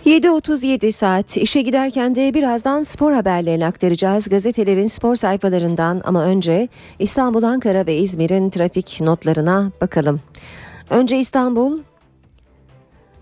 [0.06, 4.28] ...7.37 saat işe giderken de birazdan spor haberlerini aktaracağız.
[4.28, 10.20] Gazetelerin spor sayfalarından ama önce İstanbul, Ankara ve İzmir'in trafik notlarına bakalım.
[10.90, 11.78] Önce İstanbul,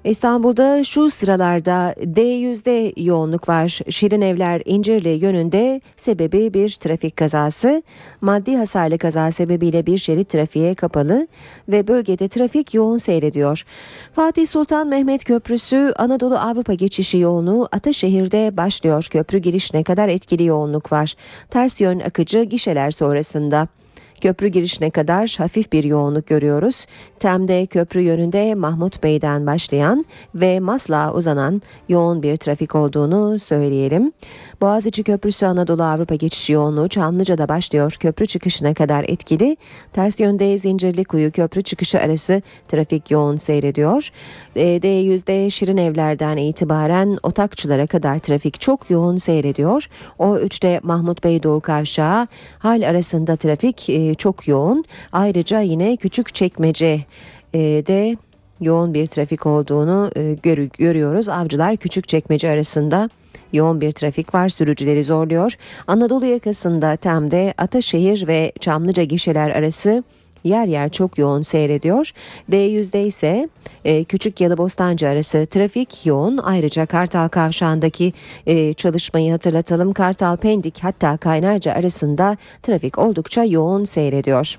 [0.04, 3.80] İstanbul'da şu sıralarda D100'de yoğunluk var.
[3.88, 7.82] Şirin Evler İncirli yönünde sebebi bir trafik kazası.
[8.20, 11.26] Maddi hasarlı kaza sebebiyle bir şerit trafiğe kapalı
[11.68, 13.64] ve bölgede trafik yoğun seyrediyor.
[14.12, 19.08] Fatih Sultan Mehmet Köprüsü Anadolu Avrupa geçişi yoğunluğu Ataşehir'de başlıyor.
[19.10, 21.14] Köprü girişine kadar etkili yoğunluk var.
[21.50, 23.68] Ters yön akıcı gişeler sonrasında.
[24.24, 26.86] Köprü girişine kadar hafif bir yoğunluk görüyoruz.
[27.18, 34.12] Tem'de köprü yönünde Mahmut Bey'den başlayan ve Maslak'a uzanan yoğun bir trafik olduğunu söyleyelim.
[34.64, 37.96] Boğaziçi Köprüsü Anadolu Avrupa geçişi yoğunluğu Çamlıca'da başlıyor.
[38.00, 39.56] Köprü çıkışına kadar etkili.
[39.92, 44.10] Ters yönde Zincirlikuyu köprü çıkışı arası trafik yoğun seyrediyor.
[44.56, 49.88] D100'de Şirin Evler'den itibaren Otakçılara kadar trafik çok yoğun seyrediyor.
[50.18, 52.26] O3'te Mahmut Bey Doğu Kavşağı
[52.58, 54.84] hal arasında trafik çok yoğun.
[55.12, 57.00] Ayrıca yine küçük çekmece
[57.86, 58.16] de
[58.60, 60.10] yoğun bir trafik olduğunu
[60.78, 61.28] görüyoruz.
[61.28, 63.10] Avcılar küçük çekmece arasında
[63.52, 65.52] yoğun bir trafik var sürücüleri zorluyor.
[65.86, 70.04] Anadolu yakasında Tem'de Ataşehir ve Çamlıca gişeler arası
[70.44, 72.10] yer yer çok yoğun seyrediyor.
[72.50, 73.48] D100'de ise
[73.84, 76.38] e, Küçük Yalı Bostancı arası trafik yoğun.
[76.38, 78.12] Ayrıca Kartal Kavşağı'ndaki
[78.46, 79.92] e, çalışmayı hatırlatalım.
[79.92, 84.58] Kartal Pendik hatta Kaynarca arasında trafik oldukça yoğun seyrediyor.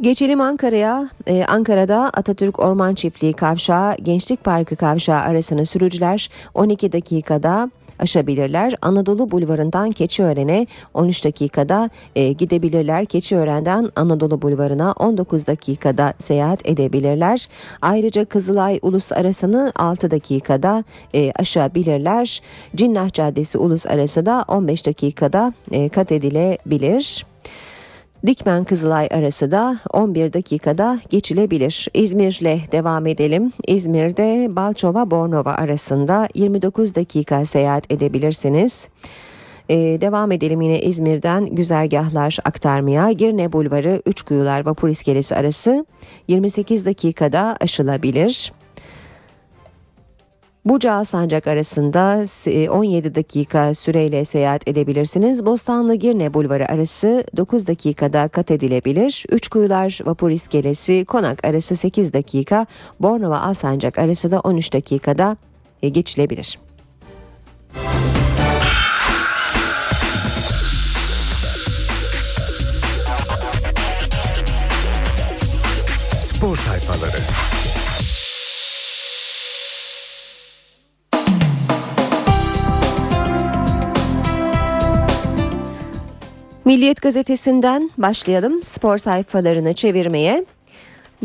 [0.00, 1.08] Geçelim Ankara'ya.
[1.26, 8.74] Ee, Ankara'da Atatürk Orman Çiftliği Kavşağı, Gençlik Parkı Kavşağı arasını sürücüler 12 dakikada aşabilirler.
[8.82, 13.04] Anadolu Bulvarı'ndan Keçiören'e 13 dakikada e, gidebilirler.
[13.04, 17.48] Keçiören'den Anadolu Bulvarı'na 19 dakikada seyahat edebilirler.
[17.82, 20.84] Ayrıca Kızılay Ulus arasını 6 dakikada
[21.14, 22.40] e, aşabilirler.
[22.76, 27.29] Cinnah Caddesi Ulus arası da 15 dakikada e, kat edilebilir.
[28.26, 31.88] Dikmen Kızılay arası da 11 dakikada geçilebilir.
[31.94, 33.52] İzmir'le devam edelim.
[33.66, 38.88] İzmir'de Balçova Bornova arasında 29 dakika seyahat edebilirsiniz.
[39.68, 43.12] Ee, devam edelim yine İzmir'den güzergahlar aktarmaya.
[43.12, 45.86] Girne Bulvarı Üçkuyular Vapur İskelesi arası
[46.28, 48.52] 28 dakikada aşılabilir.
[50.64, 52.24] Buca Sancak arasında
[52.70, 55.46] 17 dakika süreyle seyahat edebilirsiniz.
[55.46, 59.24] Bostanlı Girne Bulvarı arası 9 dakikada kat edilebilir.
[59.30, 62.66] Üçkuyular Vapur İskelesi Konak arası 8 dakika.
[63.00, 65.36] Bornova Alsancak arası da 13 dakikada
[65.82, 66.58] geçilebilir.
[76.20, 77.49] Spor sayfaları.
[86.64, 90.44] Milliyet gazetesinden başlayalım spor sayfalarını çevirmeye.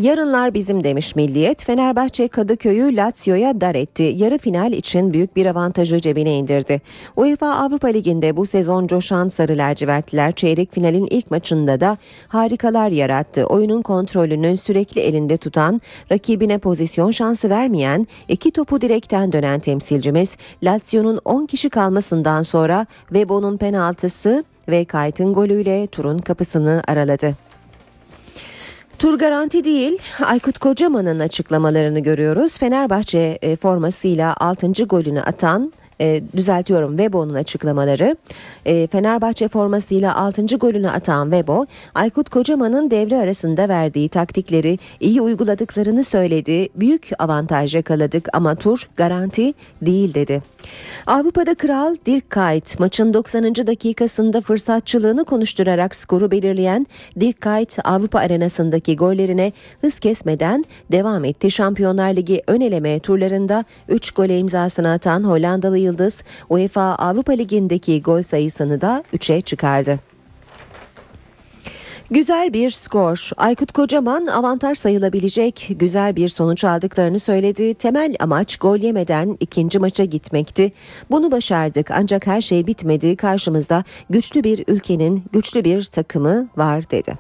[0.01, 1.63] Yarınlar bizim demiş Milliyet.
[1.63, 4.03] Fenerbahçe Kadıköy'ü Lazio'ya dar etti.
[4.03, 6.81] Yarı final için büyük bir avantajı cebine indirdi.
[7.15, 13.45] UEFA Avrupa Ligi'nde bu sezon coşan Sarı Lacivertliler çeyrek finalin ilk maçında da harikalar yarattı.
[13.45, 15.81] Oyunun kontrolünü sürekli elinde tutan,
[16.11, 23.57] rakibine pozisyon şansı vermeyen, iki topu direkten dönen temsilcimiz Lazio'nun 10 kişi kalmasından sonra Webo'nun
[23.57, 27.44] penaltısı ve Kayt'ın golüyle turun kapısını araladı.
[28.99, 29.97] Tur garanti değil.
[30.25, 32.57] Aykut Kocaman'ın açıklamalarını görüyoruz.
[32.57, 34.67] Fenerbahçe formasıyla 6.
[34.71, 38.17] golünü atan e, düzeltiyorum Webo'nun açıklamaları.
[38.65, 40.45] E, Fenerbahçe formasıyla 6.
[40.45, 46.69] golünü atan Webo, Aykut Kocaman'ın devre arasında verdiği taktikleri iyi uyguladıklarını söyledi.
[46.75, 50.41] Büyük avantaj yakaladık ama tur garanti değil dedi.
[51.07, 53.55] Avrupa'da kral Dirk Kuyt maçın 90.
[53.55, 56.87] dakikasında fırsatçılığını konuşturarak skoru belirleyen
[57.19, 61.51] Dirk Kuyt Avrupa arenasındaki gollerine hız kesmeden devam etti.
[61.51, 68.21] Şampiyonlar Ligi ön eleme turlarında 3 gole imzasını atan Hollandalı Yıldız UEFA Avrupa Ligi'ndeki gol
[68.21, 69.99] sayısını da 3'e çıkardı.
[72.11, 73.29] Güzel bir skor.
[73.37, 77.73] Aykut Kocaman avantaj sayılabilecek güzel bir sonuç aldıklarını söyledi.
[77.73, 80.71] Temel amaç gol yemeden ikinci maça gitmekti.
[81.11, 83.15] Bunu başardık ancak her şey bitmedi.
[83.15, 87.17] Karşımızda güçlü bir ülkenin güçlü bir takımı var dedi.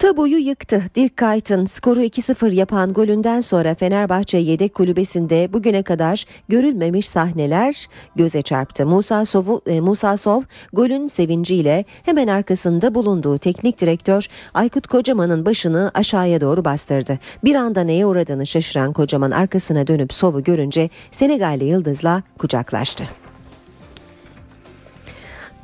[0.00, 0.82] Tabuyu yıktı.
[0.94, 7.86] Dirk Kuyt'ın skoru 2-0 yapan golünden sonra Fenerbahçe yedek kulübesinde bugüne kadar görülmemiş sahneler
[8.16, 8.86] göze çarptı.
[8.86, 15.90] Musa Sov, e, Musa Sov golün sevinciyle hemen arkasında bulunduğu teknik direktör Aykut Kocaman'ın başını
[15.94, 17.18] aşağıya doğru bastırdı.
[17.44, 23.04] Bir anda neye uğradığını şaşıran Kocaman arkasına dönüp Sov'u görünce Senegalli Yıldız'la kucaklaştı.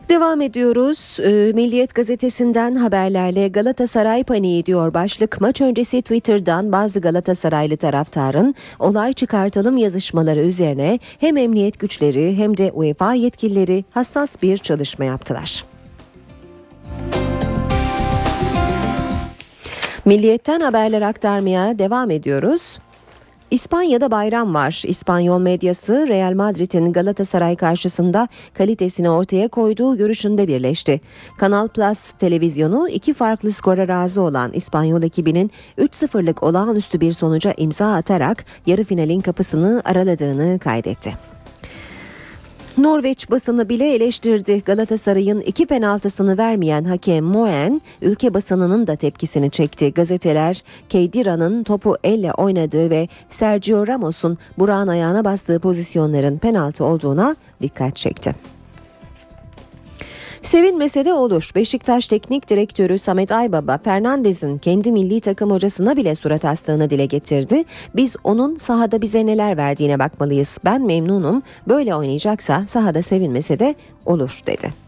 [0.08, 1.18] Devam ediyoruz.
[1.20, 5.40] Ee, Milliyet gazetesinden haberlerle Galatasaray paniği diyor başlık.
[5.40, 12.72] Maç öncesi Twitter'dan bazı Galatasaraylı taraftarın olay çıkartalım yazışmaları üzerine hem emniyet güçleri hem de
[12.72, 15.64] UEFA yetkilileri hassas bir çalışma yaptılar.
[20.04, 22.78] Milliyetten haberler aktarmaya devam ediyoruz.
[23.50, 24.82] İspanya'da bayram var.
[24.86, 31.00] İspanyol medyası Real Madrid'in Galatasaray karşısında kalitesini ortaya koyduğu görüşünde birleşti.
[31.38, 37.94] Kanal Plus televizyonu iki farklı skora razı olan İspanyol ekibinin 3-0'lık olağanüstü bir sonuca imza
[37.94, 41.35] atarak yarı finalin kapısını araladığını kaydetti.
[42.78, 44.62] Norveç basını bile eleştirdi.
[44.64, 49.92] Galatasaray'ın iki penaltısını vermeyen hakem Moen, ülke basınının da tepkisini çekti.
[49.94, 57.96] Gazeteler, Keydira'nın topu elle oynadığı ve Sergio Ramos'un Burak'ın ayağına bastığı pozisyonların penaltı olduğuna dikkat
[57.96, 58.55] çekti.
[60.46, 61.50] Sevinmese de olur.
[61.54, 67.64] Beşiktaş Teknik Direktörü Samet Aybaba Fernandez'in kendi milli takım hocasına bile surat astığını dile getirdi.
[67.96, 70.58] Biz onun sahada bize neler verdiğine bakmalıyız.
[70.64, 71.42] Ben memnunum.
[71.68, 74.85] Böyle oynayacaksa sahada sevinmese de olur dedi.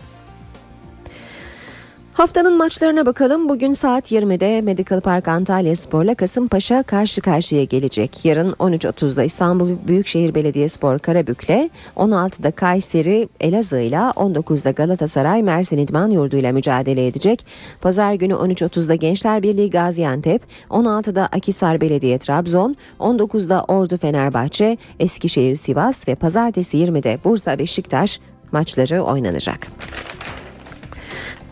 [2.18, 3.48] Haftanın maçlarına bakalım.
[3.48, 8.24] Bugün saat 20'de Medical Park Antalya Spor'la Kasımpaşa karşı karşıya gelecek.
[8.24, 17.06] Yarın 13.30'da İstanbul Büyükşehir Belediyespor Karabük'le, 16'da Kayseri Elazığ'la, 19'da Galatasaray Mersin İdman Yurdu'yla mücadele
[17.06, 17.46] edecek.
[17.80, 26.08] Pazar günü 13.30'da Gençler Birliği Gaziantep, 16'da Akisar Belediye Trabzon, 19'da Ordu Fenerbahçe, Eskişehir Sivas
[26.08, 28.20] ve pazartesi 20'de Bursa Beşiktaş
[28.52, 29.68] maçları oynanacak.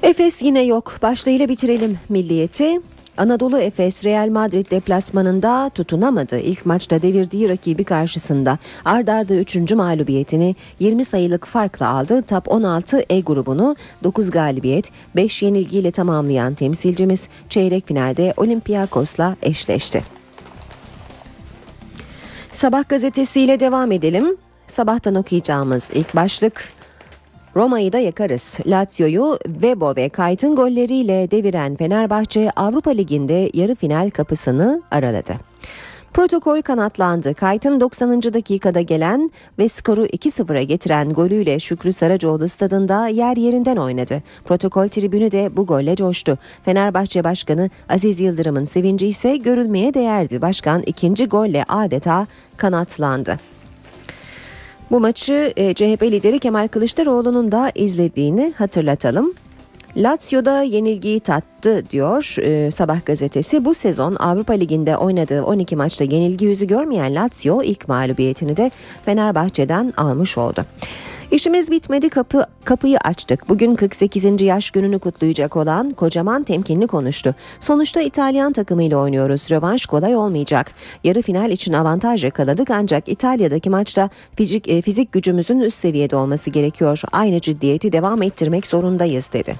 [0.02, 0.98] Efes yine yok.
[1.02, 2.80] Başlığıyla bitirelim milliyeti.
[3.16, 6.38] Anadolu Efes Real Madrid deplasmanında tutunamadı.
[6.38, 9.72] İlk maçta devirdiği rakibi karşısında ard arda 3.
[9.72, 12.22] mağlubiyetini 20 sayılık farkla aldı.
[12.22, 20.02] Top 16 E grubunu 9 galibiyet 5 yenilgiyle tamamlayan temsilcimiz çeyrek finalde Olympiakos'la eşleşti.
[22.52, 24.36] Sabah gazetesiyle devam edelim.
[24.66, 26.75] Sabahtan okuyacağımız ilk başlık
[27.56, 28.58] Roma'yı da yakarız.
[28.66, 35.34] Lazio'yu Vebo ve Kayt'ın golleriyle deviren Fenerbahçe Avrupa Ligi'nde yarı final kapısını araladı.
[36.14, 37.34] Protokol kanatlandı.
[37.34, 38.22] Kayt'ın 90.
[38.22, 44.22] dakikada gelen ve skoru 2-0'a getiren golüyle Şükrü Saracoğlu stadında yer yerinden oynadı.
[44.44, 46.38] Protokol tribünü de bu golle coştu.
[46.64, 50.42] Fenerbahçe Başkanı Aziz Yıldırım'ın sevinci ise görülmeye değerdi.
[50.42, 53.55] Başkan ikinci golle adeta kanatlandı.
[54.90, 59.34] Bu maçı e, CHP lideri Kemal Kılıçdaroğlu'nun da izlediğini hatırlatalım.
[59.96, 63.64] Lazio'da yenilgiyi tattı diyor e, Sabah gazetesi.
[63.64, 68.70] Bu sezon Avrupa Ligi'nde oynadığı 12 maçta yenilgi yüzü görmeyen Lazio ilk mağlubiyetini de
[69.04, 70.64] Fenerbahçe'den almış oldu.
[71.30, 73.48] İşimiz bitmedi kapı kapıyı açtık.
[73.48, 74.42] Bugün 48.
[74.42, 77.34] yaş gününü kutlayacak olan kocaman temkinli konuştu.
[77.60, 79.50] Sonuçta İtalyan takımıyla oynuyoruz.
[79.50, 80.72] Rövanş kolay olmayacak.
[81.04, 86.50] Yarı final için avantaj yakaladık ancak İtalya'daki maçta fizik, e, fizik gücümüzün üst seviyede olması
[86.50, 87.02] gerekiyor.
[87.12, 89.56] Aynı ciddiyeti devam ettirmek zorundayız dedi.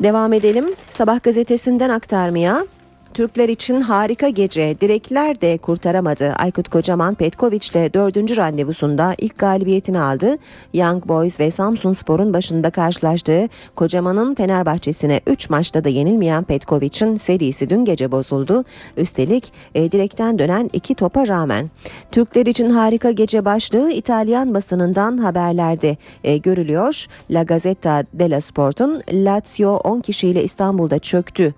[0.00, 0.74] Devam edelim.
[0.88, 2.66] Sabah gazetesinden aktarmaya.
[3.14, 4.80] Türkler için harika gece.
[4.80, 6.32] Direkler de kurtaramadı.
[6.32, 10.36] Aykut Kocaman Petkoviç'le dördüncü randevusunda ilk galibiyetini aldı.
[10.74, 17.70] Young Boys ve Samsun Spor'un başında karşılaştığı Kocaman'ın Fenerbahçe'sine 3 maçta da yenilmeyen Petkoviç'in serisi
[17.70, 18.64] dün gece bozuldu.
[18.96, 21.70] Üstelik e, direkten dönen iki topa rağmen.
[22.12, 27.06] Türkler için harika gece başlığı İtalyan basınından haberlerde e, görülüyor.
[27.30, 31.54] La Gazzetta dello Sport'un Lazio 10 kişiyle İstanbul'da çöktü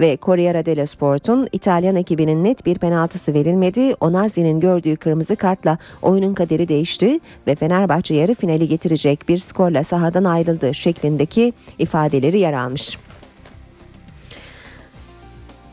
[0.00, 3.94] ve Corriere dello Sport'un İtalyan ekibinin net bir penaltısı verilmedi.
[4.00, 10.24] Onazi'nin gördüğü kırmızı kartla oyunun kaderi değişti ve Fenerbahçe yarı finali getirecek bir skorla sahadan
[10.24, 12.98] ayrıldı şeklindeki ifadeleri yer almış.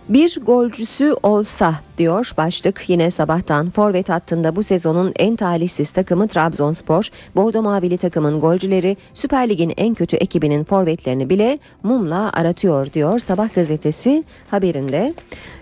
[0.10, 7.10] Bir golcüsü olsa diyor başlık yine sabahtan forvet hattında bu sezonun en talihsiz takımı Trabzonspor.
[7.36, 13.56] Bordo Mavili takımın golcüleri Süper Lig'in en kötü ekibinin forvetlerini bile mumla aratıyor diyor Sabah
[13.56, 15.14] gazetesi haberinde.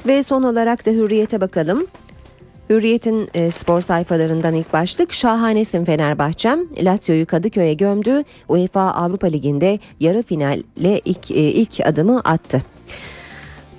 [0.08, 1.88] Ve son olarak da Hürriyet'e bakalım.
[2.70, 6.60] Hürriyet'in e, spor sayfalarından ilk başlık şahanesin Fenerbahçem.
[6.82, 8.24] Lazio'yu Kadıköy'e gömdü.
[8.50, 12.75] UEFA Avrupa Ligi'nde yarı finale ilk, e, ilk adımı attı.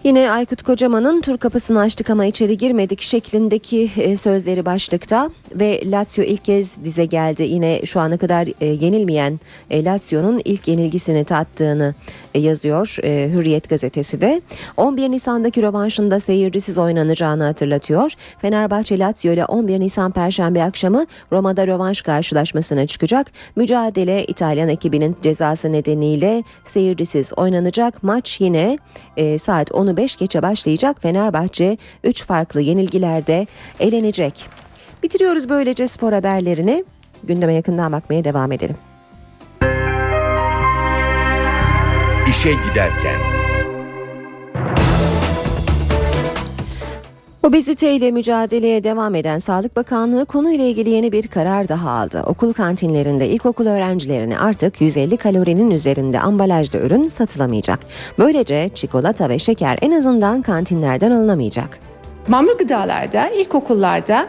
[0.07, 6.25] Yine Aykut Kocaman'ın tur kapısını açtık ama içeri girmedik şeklindeki e, sözleri başlıkta ve Lazio
[6.25, 7.43] ilk kez dize geldi.
[7.43, 9.41] Yine şu ana kadar e, yenilmeyen
[9.71, 11.95] e, Lazio'nun ilk yenilgisini tattığını
[12.35, 14.41] yazıyor Hürriyet gazetesi de.
[14.77, 18.13] 11 Nisan'daki rövanşında seyircisiz oynanacağını hatırlatıyor.
[18.39, 23.33] Fenerbahçe Lazio ile 11 Nisan Perşembe akşamı Roma'da rövanş karşılaşmasına çıkacak.
[23.57, 28.03] Mücadele İtalyan ekibinin cezası nedeniyle seyircisiz oynanacak.
[28.03, 28.79] Maç yine
[29.39, 33.47] saat 10'u 5 geçe başlayacak Fenerbahçe 3 farklı yenilgilerde
[33.81, 34.47] elenecek.
[35.03, 36.85] Bitiriyoruz böylece spor haberlerini.
[37.25, 38.77] Gündeme yakından bakmaya devam edelim.
[42.29, 43.36] İşe giderken
[47.47, 52.23] Obeziteyle mücadeleye devam eden Sağlık Bakanlığı konuyla ilgili yeni bir karar daha aldı.
[52.27, 57.79] Okul kantinlerinde ilkokul öğrencilerine artık 150 kalorinin üzerinde ambalajlı ürün satılamayacak.
[58.19, 61.79] Böylece çikolata ve şeker en azından kantinlerden alınamayacak.
[62.29, 64.27] Mamul gıdalarda, ilkokullarda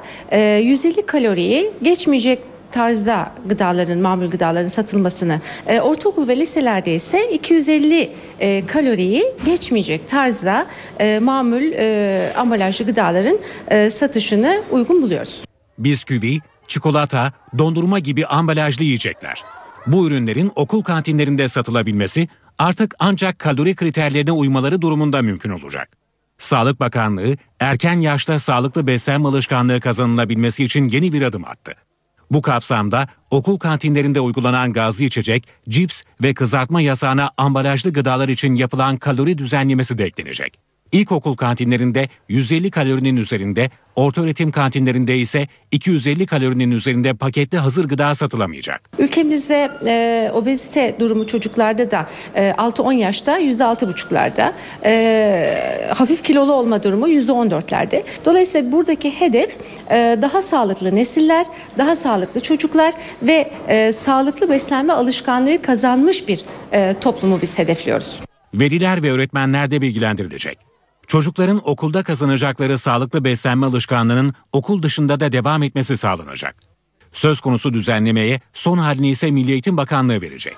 [0.59, 2.39] 150 kaloriyi geçmeyecek
[2.77, 10.67] tarzda gıdaların, mamul gıdaların satılmasını, e, ortaokul ve liselerde ise 250 e, kaloriyi geçmeyecek tarzda
[10.99, 15.45] e, mamul e, ambalajlı gıdaların e, satışını uygun buluyoruz.
[15.77, 19.43] Bisküvi, çikolata, dondurma gibi ambalajlı yiyecekler.
[19.87, 25.89] Bu ürünlerin okul kantinlerinde satılabilmesi artık ancak kalori kriterlerine uymaları durumunda mümkün olacak.
[26.37, 31.86] Sağlık Bakanlığı erken yaşta sağlıklı beslenme alışkanlığı kazanılabilmesi için yeni bir adım attı.
[32.31, 38.97] Bu kapsamda okul kantinlerinde uygulanan gazlı içecek, cips ve kızartma yasağına ambalajlı gıdalar için yapılan
[38.97, 40.59] kalori düzenlemesi de eklenecek.
[40.91, 48.89] İlkokul kantinlerinde 150 kalorinin üzerinde, ortaöğretim kantinlerinde ise 250 kalorinin üzerinde paketli hazır gıda satılamayacak.
[48.99, 54.53] Ülkemizde e, obezite durumu çocuklarda da e, 6-10 yaşta %6,5'larda,
[54.85, 58.03] e, hafif kilolu olma durumu %14'lerde.
[58.25, 59.57] Dolayısıyla buradaki hedef
[59.91, 61.45] e, daha sağlıklı nesiller,
[61.77, 68.21] daha sağlıklı çocuklar ve e, sağlıklı beslenme alışkanlığı kazanmış bir e, toplumu biz hedefliyoruz.
[68.53, 70.76] Veliler ve öğretmenler de bilgilendirilecek.
[71.07, 76.55] Çocukların okulda kazanacakları sağlıklı beslenme alışkanlığının okul dışında da devam etmesi sağlanacak.
[77.13, 80.55] Söz konusu düzenlemeye son halini ise Milli Eğitim Bakanlığı verecek.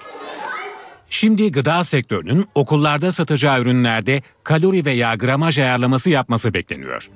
[1.09, 7.09] Şimdi gıda sektörünün okullarda satacağı ürünlerde kalori veya gramaj ayarlaması yapması bekleniyor.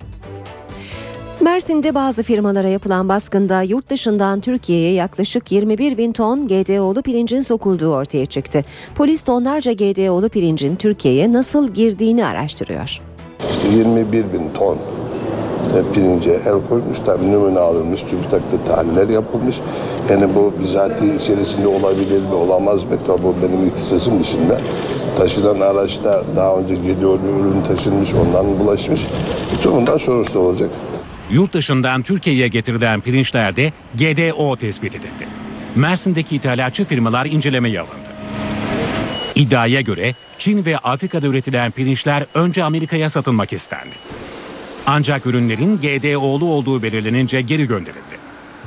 [1.42, 7.94] Mersin'de bazı firmalara yapılan baskında yurt dışından Türkiye'ye yaklaşık 21 bin ton GDO'lu pirincin sokulduğu
[7.94, 8.64] ortaya çıktı.
[8.96, 13.13] Polis tonlarca GDO'lu pirincin Türkiye'ye nasıl girdiğini araştırıyor.
[13.76, 14.78] 21 bin ton
[15.94, 19.60] pirince el koymuş tabi numune alınmış TÜBİTAK'ta tahliller yapılmış.
[20.10, 22.92] Yani bu bizatihi içerisinde olabilir mi olamaz mı?
[23.08, 24.58] Tabi bu benim ihtisasım dışında.
[25.18, 29.02] Taşınan araçta daha önce geliyor bir ürün taşınmış ondan bulaşmış.
[29.54, 30.70] Bütün bundan sonuçta olacak.
[31.32, 35.28] Yurt dışından Türkiye'ye getirilen pirinçlerde GDO tespit edildi.
[35.76, 38.03] Mersin'deki ithalatçı firmalar incelemeye alındı.
[39.36, 43.96] İddiaya göre Çin ve Afrika'da üretilen pirinçler önce Amerika'ya satılmak istendi.
[44.86, 48.18] Ancak ürünlerin GDO'lu olduğu belirlenince geri gönderildi.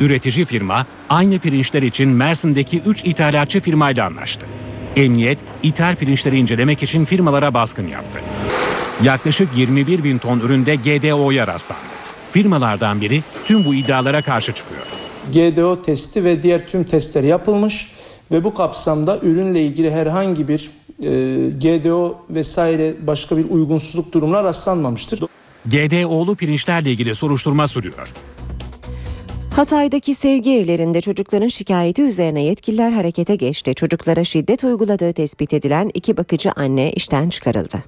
[0.00, 4.46] Üretici firma aynı pirinçler için Mersin'deki 3 ithalatçı firmayla anlaştı.
[4.96, 8.20] Emniyet, ithal pirinçleri incelemek için firmalara baskın yaptı.
[9.02, 11.82] Yaklaşık 21 bin ton üründe GDO'ya rastlandı.
[12.32, 14.82] Firmalardan biri tüm bu iddialara karşı çıkıyor.
[15.32, 17.88] GDO testi ve diğer tüm testler yapılmış
[18.32, 20.70] ve bu kapsamda ürünle ilgili herhangi bir
[21.50, 25.20] GDO vesaire başka bir uygunsuzluk durumuna rastlanmamıştır.
[25.66, 28.12] GDO'lu pirinçlerle ilgili soruşturma sürüyor.
[29.56, 33.74] Hatay'daki sevgi evlerinde çocukların şikayeti üzerine yetkililer harekete geçti.
[33.74, 37.84] Çocuklara şiddet uyguladığı tespit edilen iki bakıcı anne işten çıkarıldı.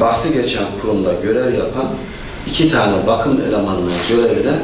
[0.00, 1.88] Bahsi geçen kurumda görev yapan
[2.46, 4.54] iki tane bakım elemanının görevine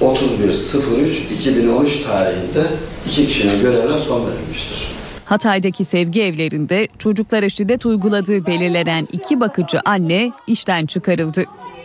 [0.00, 2.66] 31.03.2013 tarihinde
[3.06, 4.88] iki kişinin görevine son verilmiştir.
[5.24, 11.44] Hatay'daki sevgi evlerinde çocuklara şiddet uyguladığı belirlenen iki bakıcı anne işten çıkarıldı.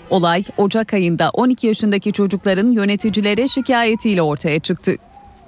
[0.09, 4.95] Olay Ocak ayında 12 yaşındaki çocukların yöneticilere şikayetiyle ortaya çıktı.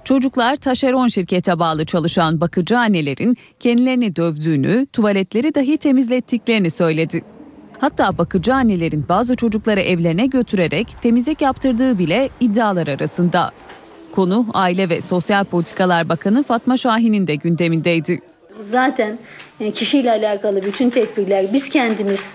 [0.03, 7.23] Çocuklar taşeron şirkete bağlı çalışan bakıcı annelerin kendilerini dövdüğünü, tuvaletleri dahi temizlettiklerini söyledi.
[7.79, 13.51] Hatta bakıcı annelerin bazı çocukları evlerine götürerek temizlik yaptırdığı bile iddialar arasında.
[14.11, 18.19] Konu Aile ve Sosyal Politikalar Bakanı Fatma Şahin'in de gündemindeydi.
[18.61, 19.17] Zaten
[19.59, 22.25] e, kişiyle alakalı bütün tedbirler biz kendimiz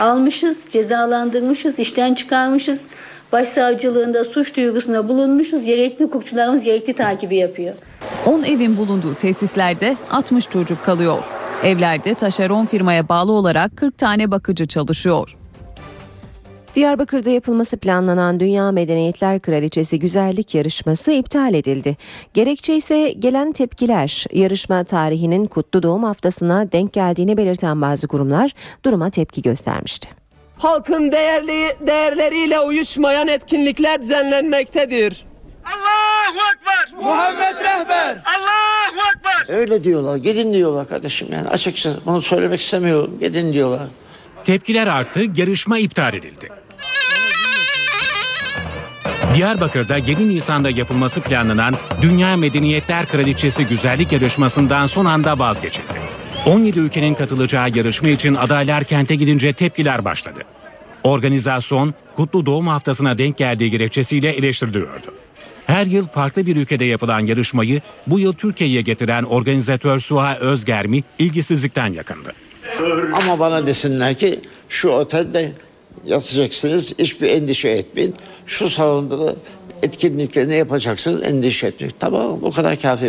[0.00, 2.86] almışız, cezalandırmışız, işten çıkarmışız.
[3.32, 5.64] Başsavcılığında suç duyurusunda bulunmuşuz.
[5.64, 7.74] Gerekli hukukçularımız gerekli takibi yapıyor.
[8.26, 11.24] 10 evin bulunduğu tesislerde 60 çocuk kalıyor.
[11.64, 15.36] Evlerde taşeron firmaya bağlı olarak 40 tane bakıcı çalışıyor.
[16.74, 21.96] Diyarbakır'da yapılması planlanan Dünya Medeniyetler Kraliçesi Güzellik Yarışması iptal edildi.
[22.34, 24.24] Gerekçe ise gelen tepkiler.
[24.32, 28.54] Yarışma tarihinin kutlu doğum haftasına denk geldiğini belirten bazı kurumlar
[28.84, 30.08] duruma tepki göstermişti.
[30.58, 35.26] Halkın değerli değerleriyle uyuşmayan etkinlikler düzenlenmektedir.
[35.64, 37.04] Allahu Ekber!
[37.04, 38.10] Muhammed Rehber!
[38.10, 38.75] Ekber!
[39.48, 40.16] Öyle diyorlar.
[40.16, 43.10] Gidin diyorlar kardeşim yani açıkçası bunu söylemek istemiyorum.
[43.20, 43.80] Gidin diyorlar.
[44.44, 46.48] Tepkiler arttı, yarışma iptal edildi.
[49.34, 56.00] Diyarbakır'da 7 Nisan'da yapılması planlanan Dünya Medeniyetler Kraliçesi Güzellik Yarışması'ndan son anda vazgeçildi.
[56.46, 60.40] 17 ülkenin katılacağı yarışma için adaylar kente gidince tepkiler başladı.
[61.04, 65.14] Organizasyon, Kutlu Doğum Haftası'na denk geldiği gerekçesiyle eleştiriliyordu.
[65.66, 71.92] Her yıl farklı bir ülkede yapılan yarışmayı bu yıl Türkiye'ye getiren organizatör Suha Özgermi ilgisizlikten
[71.92, 72.32] yakındı.
[73.14, 75.52] Ama bana desinler ki şu otelde
[76.04, 78.14] yatacaksınız hiçbir endişe etmeyin.
[78.46, 79.36] Şu salonda da
[79.82, 81.94] etkinliklerini yapacaksınız endişe etmeyin.
[81.98, 83.06] Tamam bu kadar kafi.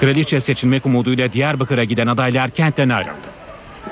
[0.00, 3.35] Kraliçe seçilmek umuduyla Diyarbakır'a giden adaylar kentten ayrıldı.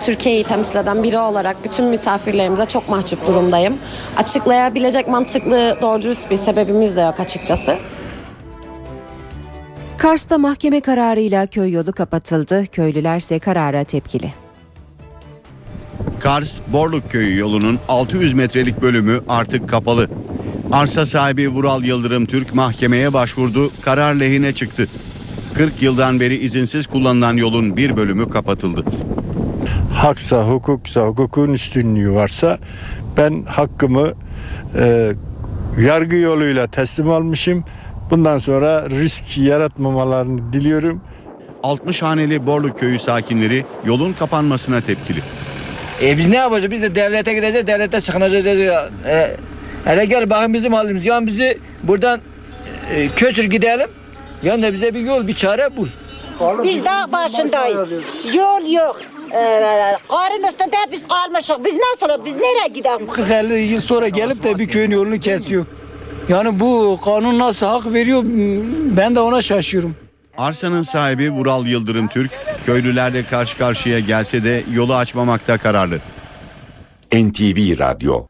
[0.01, 3.75] Türkiye'yi temsil eden biri olarak bütün misafirlerimize çok mahcup durumdayım.
[4.17, 7.77] Açıklayabilecek mantıklı doğru dürüst bir sebebimiz de yok açıkçası.
[9.99, 12.67] Kars'ta mahkeme kararıyla köy yolu kapatıldı.
[12.67, 14.33] Köylülerse karara tepkili.
[16.21, 20.09] Kars Borluk Köyü yolunun 600 metrelik bölümü artık kapalı.
[20.73, 24.89] Arsa sahibi Vural Yıldırım Türk mahkemeye başvurdu, karar lehine çıktı.
[25.55, 28.85] 40 yıldan beri izinsiz kullanılan yolun bir bölümü kapatıldı.
[29.95, 32.59] Haksa, hukuksa, hukukun üstünlüğü varsa
[33.17, 34.13] ben hakkımı
[34.79, 35.13] e,
[35.79, 37.65] yargı yoluyla teslim almışım.
[38.11, 41.01] Bundan sonra risk yaratmamalarını diliyorum.
[41.63, 45.21] 60 haneli Borluk Köyü sakinleri yolun kapanmasına tepkili.
[46.03, 46.71] E biz ne yapacağız?
[46.71, 48.47] Biz de devlete gideceğiz, devlete sıkınacağız.
[48.47, 49.37] E,
[49.85, 51.07] hele gel bakın bizim halimiz.
[51.07, 52.21] Yani bizi buradan
[52.95, 53.89] e, köçür gidelim.
[54.43, 55.89] Yani da bize bir yol, bir çare bul.
[56.63, 57.89] Biz dağ başındayız.
[58.35, 59.01] Yol yok.
[59.35, 61.57] Ee, karın üstünde biz kalmışız.
[61.65, 63.07] Biz nasıl, biz nereye gidelim?
[63.07, 65.67] 40-50 yıl sonra gelip de bir köyün yolunu kesiyor.
[66.29, 68.23] Yani bu kanun nasıl hak veriyor
[68.97, 69.97] ben de ona şaşıyorum.
[70.39, 72.31] Arsanın sahibi Vural Yıldırım Türk,
[72.67, 75.99] köylülerle karşı karşıya gelse de yolu açmamakta kararlı.
[77.13, 78.27] NTV Radyo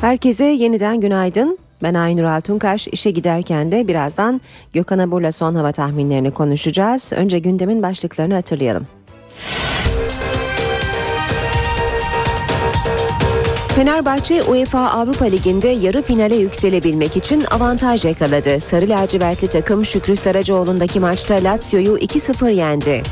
[0.00, 1.58] Herkese yeniden günaydın.
[1.82, 2.88] Ben Aynur Altunkaş.
[2.88, 4.40] İşe giderken de birazdan
[4.72, 7.12] Gökhan Abur'la son hava tahminlerini konuşacağız.
[7.16, 8.86] Önce gündemin başlıklarını hatırlayalım.
[13.78, 18.60] Fenerbahçe UEFA Avrupa Ligi'nde yarı finale yükselebilmek için avantaj yakaladı.
[18.60, 23.02] Sarı lacivertli takım Şükrü Saracoğlu'ndaki maçta Lazio'yu 2-0 yendi.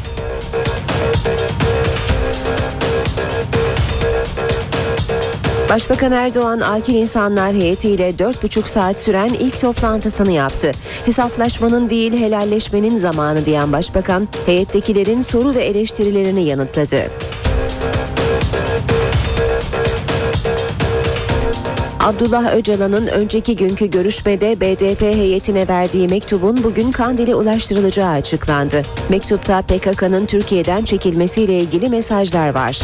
[5.70, 10.72] Başbakan Erdoğan akil insanlar heyetiyle 4,5 saat süren ilk toplantısını yaptı.
[11.04, 17.10] Hesaplaşmanın değil helalleşmenin zamanı diyen başbakan heyettekilerin soru ve eleştirilerini yanıtladı.
[22.06, 28.82] Abdullah Öcalan'ın önceki günkü görüşmede BDP heyetine verdiği mektubun bugün Kandil'e ulaştırılacağı açıklandı.
[29.08, 32.80] Mektupta PKK'nın Türkiye'den çekilmesiyle ilgili mesajlar var.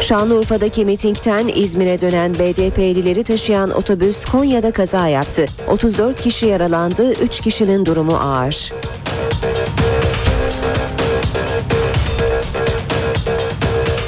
[0.00, 5.46] Şanlıurfa'daki mitingten İzmir'e dönen BDP'lileri taşıyan otobüs Konya'da kaza yaptı.
[5.68, 8.72] 34 kişi yaralandı, 3 kişinin durumu ağır.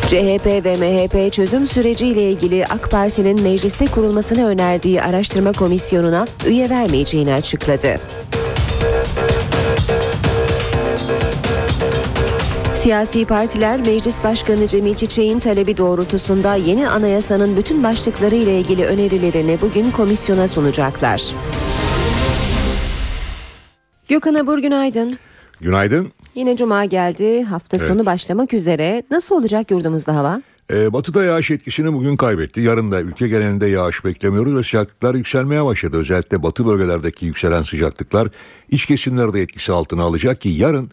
[0.09, 7.35] CHP ve MHP çözüm süreciyle ilgili AK Parti'nin mecliste kurulmasını önerdiği araştırma komisyonuna üye vermeyeceğini
[7.35, 8.01] açıkladı.
[12.75, 19.59] Siyasi partiler Meclis Başkanı Cemil Çiçek'in talebi doğrultusunda yeni anayasanın bütün başlıkları ile ilgili önerilerini
[19.61, 21.23] bugün komisyona sunacaklar.
[24.09, 25.19] Gökhan Abur günaydın.
[25.61, 26.13] Günaydın.
[26.35, 27.43] Yine cuma geldi.
[27.43, 27.89] Hafta Evet.
[27.89, 29.03] sonu başlamak üzere.
[29.11, 30.43] Nasıl olacak yurdumuzda hava?
[30.71, 32.61] Ee, batıda yağış etkisini bugün kaybetti.
[32.61, 35.97] Yarın da ülke genelinde yağış beklemiyoruz ve sıcaklıklar yükselmeye başladı.
[35.97, 38.29] Özellikle batı bölgelerdeki yükselen sıcaklıklar
[38.71, 40.91] iç kesimleri de etkisi altına alacak ki yarın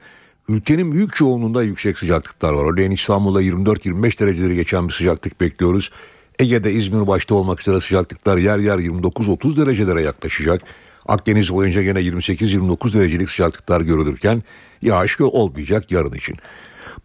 [0.49, 2.73] ülkenin büyük çoğunluğunda yüksek sıcaklıklar var.
[2.73, 5.91] Örneğin İstanbul'da 24-25 dereceleri geçen bir sıcaklık bekliyoruz.
[6.39, 10.61] Ege'de İzmir başta olmak üzere sıcaklıklar yer yer 29-30 derecelere yaklaşacak.
[11.05, 14.43] Akdeniz boyunca gene 28-29 derecelik sıcaklıklar görülürken
[14.81, 16.35] yağış olmayacak yarın için.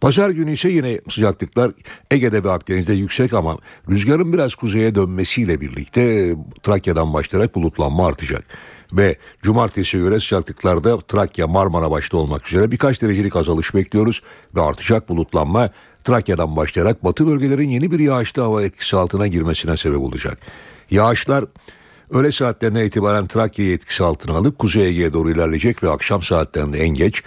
[0.01, 1.71] Pazar günü ise yine sıcaklıklar
[2.11, 3.57] Ege'de ve Akdeniz'de yüksek ama
[3.89, 8.43] rüzgarın biraz kuzeye dönmesiyle birlikte e, Trakya'dan başlayarak bulutlanma artacak.
[8.93, 14.21] Ve cumartesi göre sıcaklıklarda Trakya, Marmara başta olmak üzere birkaç derecelik azalış bekliyoruz
[14.55, 15.69] ve artacak bulutlanma
[16.03, 20.39] Trakya'dan başlayarak batı bölgelerin yeni bir yağışlı hava etkisi altına girmesine sebep olacak.
[20.91, 21.45] Yağışlar
[22.11, 26.89] Öğle saatlerine itibaren Trakya'yı etkisi altına alıp Kuzey Ege'ye doğru ilerleyecek ve akşam saatlerinde en
[26.89, 27.23] geç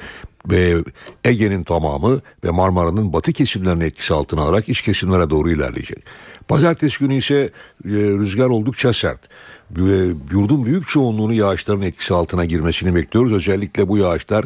[0.51, 0.77] ve
[1.25, 6.05] Ege'nin tamamı ve Marmara'nın batı kesimlerini etkisi altına alarak iç kesimlere doğru ilerleyecek.
[6.49, 7.51] Pazartesi günü ise e,
[7.85, 9.21] rüzgar oldukça sert.
[10.33, 13.33] Yurdun büyük çoğunluğunu yağışların etkisi altına girmesini bekliyoruz.
[13.33, 14.45] Özellikle bu yağışlar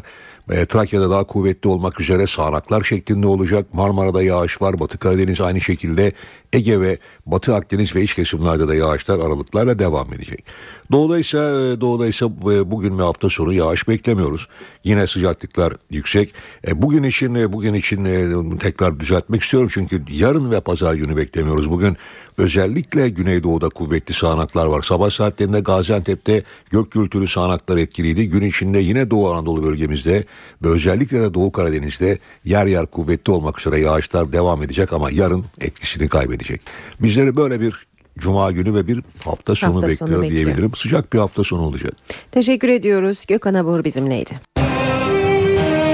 [0.51, 3.66] e, Trakya'da daha kuvvetli olmak üzere sağanaklar şeklinde olacak.
[3.72, 4.80] Marmara'da yağış var.
[4.80, 6.12] Batı Karadeniz aynı şekilde
[6.53, 10.44] Ege ve Batı Akdeniz ve iç kesimlerde de yağışlar aralıklarla devam edecek.
[10.93, 11.39] Doğuda ise,
[11.80, 12.26] doğuda ise
[12.70, 14.49] bugün ve hafta sonu yağış beklemiyoruz.
[14.84, 16.34] Yine sıcaklıklar yüksek.
[16.68, 21.16] E, Bugün için e, bugün için e, tekrar düzeltmek istiyorum çünkü yarın ve pazar günü
[21.16, 21.70] beklemiyoruz.
[21.70, 21.97] Bugün
[22.39, 24.82] özellikle Güneydoğu'da kuvvetli sağanaklar var.
[24.82, 28.28] Sabah saatlerinde Gaziantep'te gök gürültülü sağanaklar etkiliydi.
[28.28, 30.24] Gün içinde yine Doğu Anadolu bölgemizde
[30.64, 35.45] ve özellikle de Doğu Karadeniz'de yer yer kuvvetli olmak üzere yağışlar devam edecek ama yarın
[35.61, 36.61] etkisini kaybedecek.
[37.01, 40.44] Bizleri böyle bir Cuma günü ve bir hafta sonu Hafta sonu bekliyor bekliyor.
[40.46, 40.74] diyebilirim.
[40.74, 41.92] Sıcak bir hafta sonu olacak.
[42.32, 43.24] Teşekkür ediyoruz.
[43.28, 44.40] Gökhan Abur bizimleydi.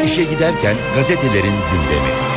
[0.04, 2.33] İşe giderken gazetelerin gündemi.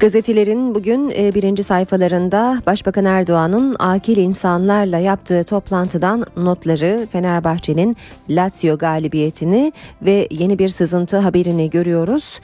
[0.00, 7.96] Gazetelerin bugün e, birinci sayfalarında Başbakan Erdoğan'ın akil insanlarla yaptığı toplantıdan notları, Fenerbahçe'nin
[8.30, 9.72] Lazio galibiyetini
[10.02, 12.40] ve yeni bir sızıntı haberini görüyoruz.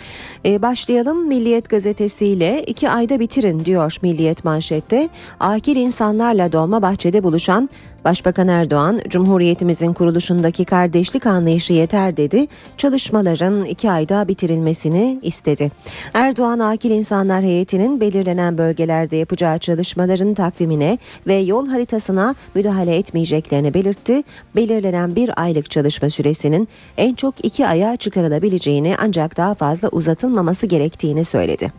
[0.46, 5.09] E, başlayalım Milliyet gazetesiyle iki ayda bitirin diyor Milliyet manşette.
[5.40, 7.68] Akil insanlarla Dolmabahçe'de buluşan
[8.05, 12.46] Başbakan Erdoğan, Cumhuriyetimizin kuruluşundaki kardeşlik anlayışı yeter dedi.
[12.76, 15.70] Çalışmaların iki ayda bitirilmesini istedi.
[16.14, 24.22] Erdoğan, akil insanlar heyetinin belirlenen bölgelerde yapacağı çalışmaların takvimine ve yol haritasına müdahale etmeyeceklerini belirtti.
[24.57, 31.24] Belirlenen bir aylık çalışma süresinin en çok iki aya çıkarılabileceğini ancak daha fazla uzatılmaması gerektiğini
[31.24, 31.72] söyledi.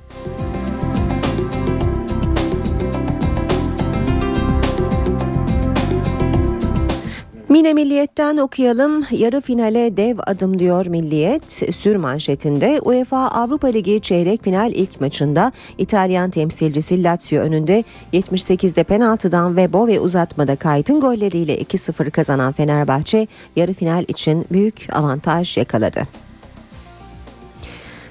[7.55, 9.05] Mine Milliyet'ten okuyalım.
[9.11, 11.51] Yarı finale dev adım diyor Milliyet.
[11.51, 17.83] Sür manşetinde UEFA Avrupa Ligi çeyrek final ilk maçında İtalyan temsilcisi Lazio önünde
[18.13, 25.57] 78'de penaltıdan ve Bove uzatmada Kayt'ın golleriyle 2-0 kazanan Fenerbahçe yarı final için büyük avantaj
[25.57, 26.07] yakaladı.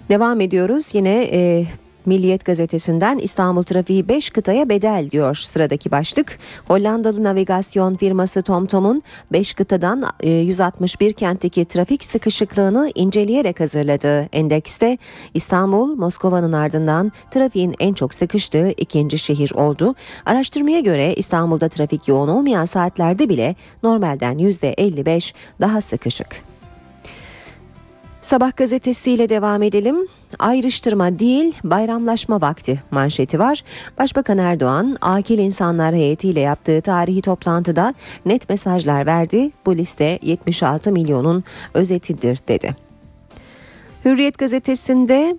[0.08, 1.66] Devam ediyoruz yine e,
[2.06, 6.38] Milliyet gazetesinden İstanbul trafiği 5 kıtaya bedel diyor sıradaki başlık.
[6.68, 9.02] Hollandalı navigasyon firması TomTom'un
[9.32, 14.98] 5 kıtadan e, 161 kentteki trafik sıkışıklığını inceleyerek hazırladığı endekste
[15.34, 19.94] İstanbul Moskova'nın ardından trafiğin en çok sıkıştığı ikinci şehir oldu.
[20.26, 26.53] Araştırmaya göre İstanbul'da trafik yoğun olmayan saatlerde bile normalden %55 daha sıkışık.
[28.24, 29.96] Sabah gazetesiyle devam edelim.
[30.38, 33.64] Ayrıştırma değil bayramlaşma vakti manşeti var.
[33.98, 37.94] Başbakan Erdoğan akil insanlar heyetiyle yaptığı tarihi toplantıda
[38.26, 39.50] net mesajlar verdi.
[39.66, 41.44] Bu liste 76 milyonun
[41.74, 42.76] özetidir dedi.
[44.04, 45.36] Hürriyet gazetesinde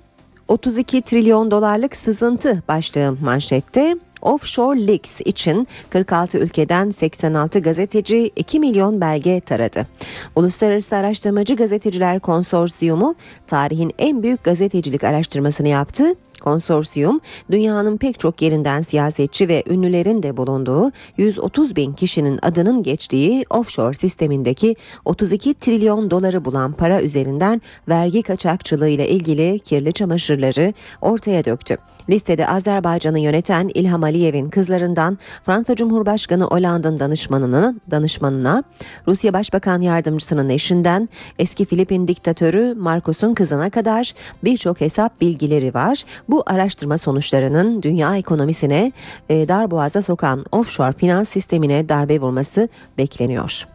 [0.48, 3.96] 32 trilyon dolarlık sızıntı başlığı manşette.
[4.26, 9.88] Offshore Leaks için 46 ülkeden 86 gazeteci 2 milyon belge taradı.
[10.36, 13.16] Uluslararası Araştırmacı Gazeteciler Konsorsiyumu
[13.48, 17.22] tarihin en büyük gazetecilik araştırmasını yaptı Konsorsiyum,
[17.52, 23.94] dünyanın pek çok yerinden siyasetçi ve ünlülerin de bulunduğu 130 bin kişinin adının geçtiği offshore
[23.94, 31.78] sistemindeki 32 trilyon doları bulan para üzerinden vergi kaçakçılığı ile ilgili kirli çamaşırları ortaya döktü.
[32.10, 38.64] Listede Azerbaycan'ı yöneten İlham Aliyev'in kızlarından Fransa Cumhurbaşkanı Hollande'ın danışmanına, danışmanına,
[39.08, 46.04] Rusya Başbakan Yardımcısının eşinden eski Filipin diktatörü Marcos'un kızına kadar birçok hesap bilgileri var.
[46.30, 48.92] Bu araştırma sonuçlarının dünya ekonomisine
[49.30, 53.75] e, darboğaza sokan offshore finans sistemine darbe vurması bekleniyor.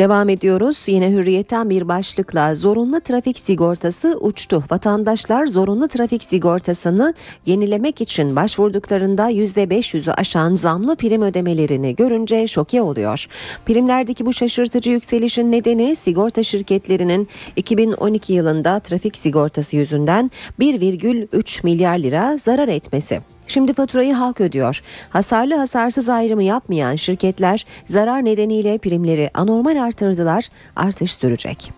[0.00, 0.82] Devam ediyoruz.
[0.86, 4.64] Yine hürriyetten bir başlıkla zorunlu trafik sigortası uçtu.
[4.70, 7.14] Vatandaşlar zorunlu trafik sigortasını
[7.46, 13.26] yenilemek için başvurduklarında %500'ü aşan zamlı prim ödemelerini görünce şoke oluyor.
[13.66, 20.30] Primlerdeki bu şaşırtıcı yükselişin nedeni sigorta şirketlerinin 2012 yılında trafik sigortası yüzünden
[20.60, 23.20] 1,3 milyar lira zarar etmesi.
[23.50, 24.82] Şimdi faturayı halk ödüyor.
[25.10, 30.48] Hasarlı hasarsız ayrımı yapmayan şirketler zarar nedeniyle primleri anormal artırdılar.
[30.76, 31.72] Artış sürecek.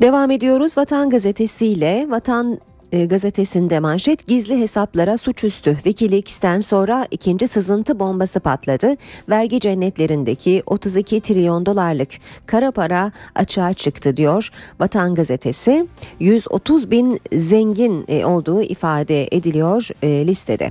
[0.00, 2.58] Devam ediyoruz Vatan Gazetesi ile Vatan
[2.92, 5.74] e, gazetesinde manşet gizli hesaplara suçüstü.
[5.74, 8.96] Wikileaks'ten sonra ikinci sızıntı bombası patladı.
[9.28, 12.08] Vergi cennetlerindeki 32 trilyon dolarlık
[12.46, 14.48] kara para açığa çıktı diyor
[14.80, 15.86] Vatan gazetesi.
[16.20, 20.70] 130 bin zengin e, olduğu ifade ediliyor e, listede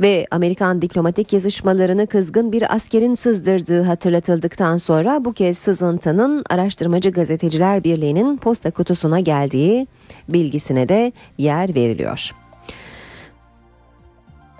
[0.00, 7.84] ve Amerikan diplomatik yazışmalarını kızgın bir askerin sızdırdığı hatırlatıldıktan sonra bu kez sızıntının Araştırmacı Gazeteciler
[7.84, 9.86] Birliği'nin posta kutusuna geldiği
[10.28, 12.37] bilgisine de yer veriliyor.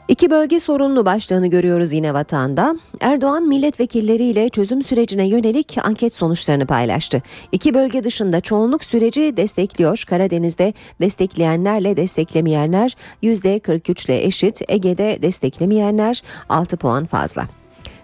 [0.09, 2.76] İki bölge sorunlu başlığını görüyoruz yine vatanda.
[3.00, 7.22] Erdoğan milletvekilleriyle çözüm sürecine yönelik anket sonuçlarını paylaştı.
[7.52, 10.04] İki bölge dışında çoğunluk süreci destekliyor.
[10.09, 14.62] Karadeniz'de destekleyenlerle desteklemeyenler %43 ile eşit.
[14.68, 17.48] Ege'de desteklemeyenler 6 puan fazla.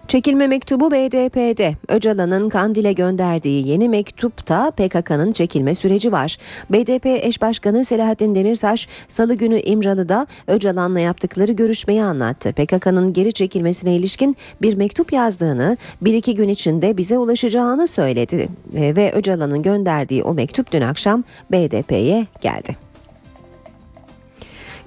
[0.07, 1.75] Çekilme mektubu BDP'de.
[1.89, 6.37] Öcalan'ın Kandil'e gönderdiği yeni mektupta PKK'nın çekilme süreci var.
[6.69, 12.53] BDP eş başkanı Selahattin Demirtaş salı günü İmralı'da Öcalan'la yaptıkları görüşmeyi anlattı.
[12.53, 18.47] PKK'nın geri çekilmesine ilişkin bir mektup yazdığını, bir iki gün içinde bize ulaşacağını söyledi.
[18.73, 22.94] Ve Öcalan'ın gönderdiği o mektup dün akşam BDP'ye geldi.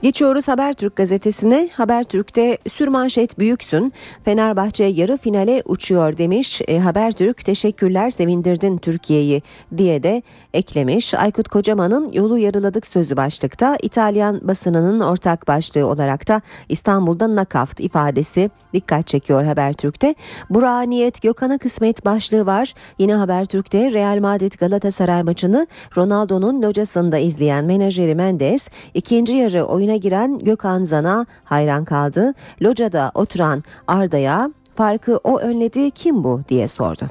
[0.02, 1.68] Geçiyoruz Habertürk gazetesine.
[1.72, 3.92] Habertürk'te sürmanşet büyüksün.
[4.24, 6.60] Fenerbahçe yarı finale uçuyor demiş.
[6.68, 9.42] E, Habertürk teşekkürler sevindirdin Türkiye'yi
[9.76, 10.22] diye de
[10.54, 11.14] eklemiş.
[11.14, 13.76] Aykut Kocaman'ın yolu yarıladık sözü başlıkta.
[13.82, 20.14] İtalyan basınının ortak başlığı olarak da İstanbul'da nakavt ifadesi dikkat çekiyor Habertürk'te.
[20.50, 22.74] Burak'a niyet Gökhan'a kısmet başlığı var.
[22.98, 30.38] Yine Habertürk'te Real Madrid Galatasaray maçını Ronaldo'nun locasında izleyen menajeri Mendes ikinci yarı oyuna giren
[30.38, 32.34] Gökhan Zan'a hayran kaldı.
[32.62, 37.04] Locada oturan Arda'ya farkı o önledi kim bu diye sordu.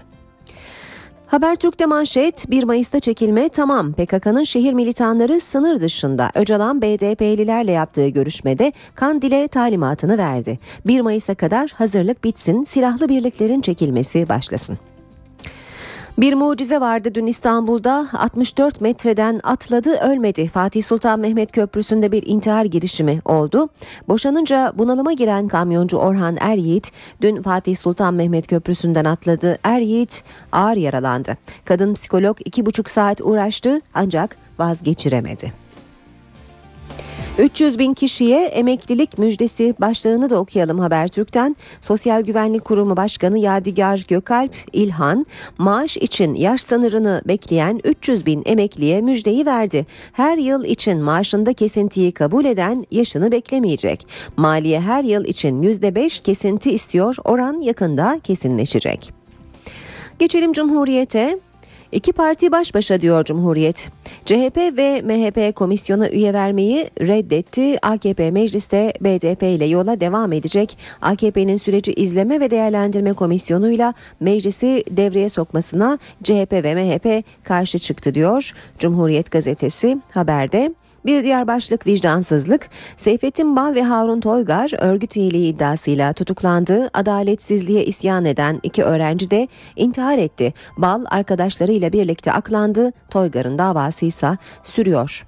[1.28, 8.74] Habertürk'te manşet 1 Mayıs'ta çekilme tamam PKK'nın şehir militanları sınır dışında Öcalan BDP'lilerle yaptığı görüşmede
[8.96, 10.60] Kandil'e talimatını verdi.
[10.86, 14.78] 1 Mayıs'a kadar hazırlık bitsin silahlı birliklerin çekilmesi başlasın.
[16.18, 20.48] Bir mucize vardı dün İstanbul'da 64 metreden atladı ölmedi.
[20.48, 23.70] Fatih Sultan Mehmet Köprüsü'nde bir intihar girişimi oldu.
[24.08, 26.92] Boşanınca bunalıma giren kamyoncu Orhan Eryiğit
[27.22, 29.58] dün Fatih Sultan Mehmet Köprüsü'nden atladı.
[29.64, 31.38] Eryiğit ağır yaralandı.
[31.66, 35.67] Kadın psikolog iki buçuk saat uğraştı ancak vazgeçiremedi.
[37.38, 41.56] 300 bin kişiye emeklilik müjdesi başlığını da okuyalım Habertürk'ten.
[41.82, 45.26] Sosyal Güvenlik Kurumu Başkanı Yadigar Gökalp İlhan
[45.58, 49.86] maaş için yaş sınırını bekleyen 300 bin emekliye müjdeyi verdi.
[50.14, 54.08] Her yıl için maaşında kesintiyi kabul eden yaşını beklemeyecek.
[54.38, 59.14] Maliye her yıl için %5 kesinti istiyor oran yakında kesinleşecek.
[60.20, 61.40] Geçelim Cumhuriyet'e.
[61.92, 63.90] İki parti baş başa diyor Cumhuriyet.
[64.26, 67.86] CHP ve MHP komisyona üye vermeyi reddetti.
[67.86, 70.78] AKP mecliste BDP ile yola devam edecek.
[71.02, 78.52] AKP'nin süreci izleme ve değerlendirme komisyonuyla meclisi devreye sokmasına CHP ve MHP karşı çıktı diyor.
[78.80, 80.72] Cumhuriyet gazetesi haberde.
[81.08, 82.70] Bir diğer başlık vicdansızlık.
[82.96, 86.90] Seyfettin Bal ve Harun Toygar örgüt üyeliği iddiasıyla tutuklandı.
[86.94, 90.54] Adaletsizliğe isyan eden iki öğrenci de intihar etti.
[90.78, 92.92] Bal arkadaşlarıyla birlikte aklandı.
[93.10, 95.26] Toygar'ın davası ise sürüyor.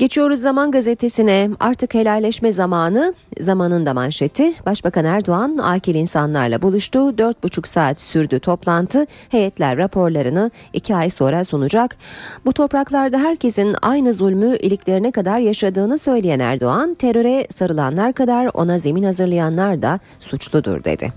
[0.00, 4.52] Geçiyoruz Zaman Gazetesi'ne artık helalleşme zamanı zamanın da manşeti.
[4.66, 6.98] Başbakan Erdoğan akil insanlarla buluştu.
[6.98, 9.06] 4,5 saat sürdü toplantı.
[9.28, 11.96] Heyetler raporlarını 2 ay sonra sunacak.
[12.44, 19.02] Bu topraklarda herkesin aynı zulmü iliklerine kadar yaşadığını söyleyen Erdoğan teröre sarılanlar kadar ona zemin
[19.02, 21.12] hazırlayanlar da suçludur dedi.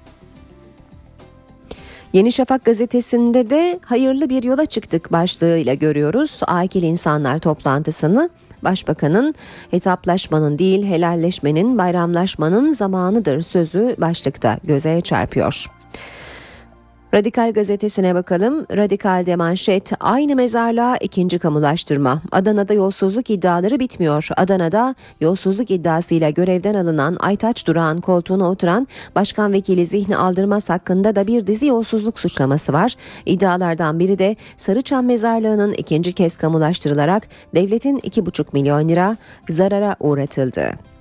[2.14, 6.40] Yeni Şafak gazetesinde de hayırlı bir yola çıktık başlığıyla görüyoruz.
[6.48, 8.30] Akil insanlar toplantısını
[8.64, 9.36] Başbakanın
[9.72, 15.66] hesaplaşmanın değil helalleşmenin bayramlaşmanın zamanıdır sözü başlıkta göze çarpıyor.
[17.14, 18.66] Radikal gazetesine bakalım.
[18.78, 22.22] Radikal'de manşet aynı mezarlığa ikinci kamulaştırma.
[22.32, 24.28] Adana'da yolsuzluk iddiaları bitmiyor.
[24.38, 31.28] Adana'da yolsuzluk iddiasıyla görevden alınan Aytaç Durağan koltuğuna oturan Başkan Vekili Zihni Aldırmaz hakkında da
[31.28, 32.94] bir dizi yolsuzluk suçlaması var.
[33.26, 39.18] İddialardan biri de Sarıçam mezarlığının ikinci kez kamulaştırılarak devletin 2,5 milyon lira
[39.50, 40.93] zarara uğratıldı.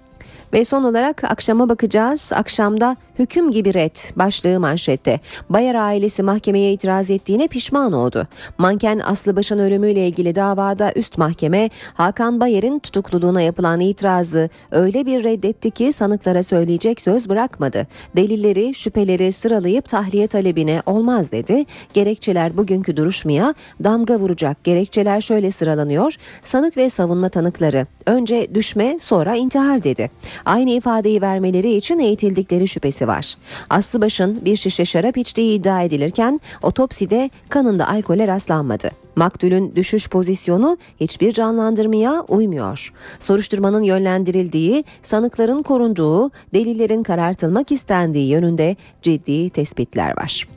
[0.52, 2.32] Ve son olarak akşama bakacağız.
[2.34, 5.20] Akşamda hüküm gibi red başlığı manşette.
[5.50, 8.28] Bayar ailesi mahkemeye itiraz ettiğine pişman oldu.
[8.58, 15.24] Manken Aslı Baş'ın ölümüyle ilgili davada üst mahkeme Hakan Bayar'ın tutukluluğuna yapılan itirazı öyle bir
[15.24, 17.86] reddetti ki sanıklara söyleyecek söz bırakmadı.
[18.16, 21.64] Delilleri, şüpheleri sıralayıp tahliye talebine olmaz dedi.
[21.94, 24.64] Gerekçeler bugünkü duruşmaya damga vuracak.
[24.64, 26.14] Gerekçeler şöyle sıralanıyor.
[26.44, 30.10] Sanık ve savunma tanıkları önce düşme sonra intihar dedi.
[30.44, 33.34] Aynı ifadeyi vermeleri için eğitildikleri şüphesi var.
[33.70, 38.90] Aslıbaş'ın bir şişe şarap içtiği iddia edilirken otopside kanında alkole rastlanmadı.
[39.16, 42.92] Maktulün düşüş pozisyonu hiçbir canlandırmaya uymuyor.
[43.18, 50.48] Soruşturmanın yönlendirildiği, sanıkların korunduğu, delillerin karartılmak istendiği yönünde ciddi tespitler var.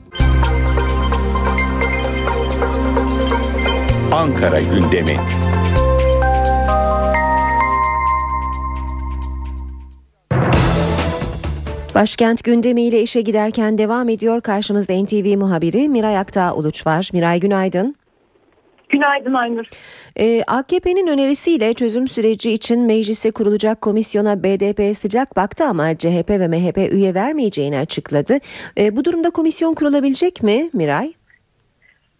[4.12, 5.20] Ankara gündemi.
[11.96, 14.42] Başkent gündemiyle işe giderken devam ediyor.
[14.42, 17.10] Karşımızda NTV muhabiri Miray Aktağ Uluç var.
[17.14, 17.96] Miray günaydın.
[18.90, 19.66] Günaydın Aynur.
[20.20, 26.48] Ee, AKP'nin önerisiyle çözüm süreci için meclise kurulacak komisyona BDP sıcak baktı ama CHP ve
[26.48, 28.38] MHP üye vermeyeceğini açıkladı.
[28.78, 31.14] Ee, bu durumda komisyon kurulabilecek mi Miray?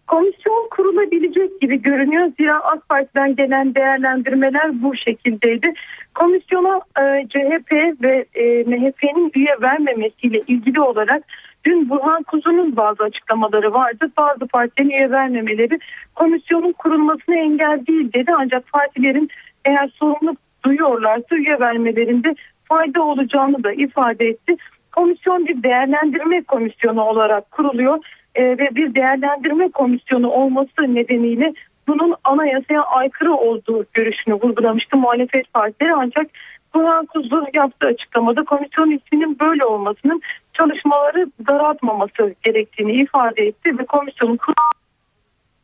[0.06, 2.32] Komisyon kurulabilecek gibi görünüyor.
[2.38, 5.72] Zira AK Parti'den gelen değerlendirmeler bu şekildeydi.
[6.14, 11.22] Komisyona e, CHP ve e, MHP'nin üye vermemesiyle ilgili olarak
[11.64, 14.10] dün Burhan Kuzu'nun bazı açıklamaları vardı.
[14.16, 15.78] Bazı partilerin üye vermemeleri
[16.14, 18.32] komisyonun kurulmasına engel değil dedi.
[18.36, 19.30] Ancak partilerin
[19.64, 22.34] eğer sorumluluk duyuyorlarsa üye vermelerinde
[22.64, 24.56] fayda olacağını da ifade etti.
[24.92, 27.98] Komisyon bir değerlendirme komisyonu olarak kuruluyor
[28.36, 31.52] e, ve bir değerlendirme komisyonu olması nedeniyle
[31.88, 36.26] bunun anayasaya aykırı olduğu görüşünü vurgulamıştı muhalefet partileri ancak
[36.72, 40.22] Kur'an Kuzu yaptığı açıklamada komisyon isminin böyle olmasının
[40.52, 44.38] çalışmaları daraltmaması gerektiğini ifade etti ve komisyonun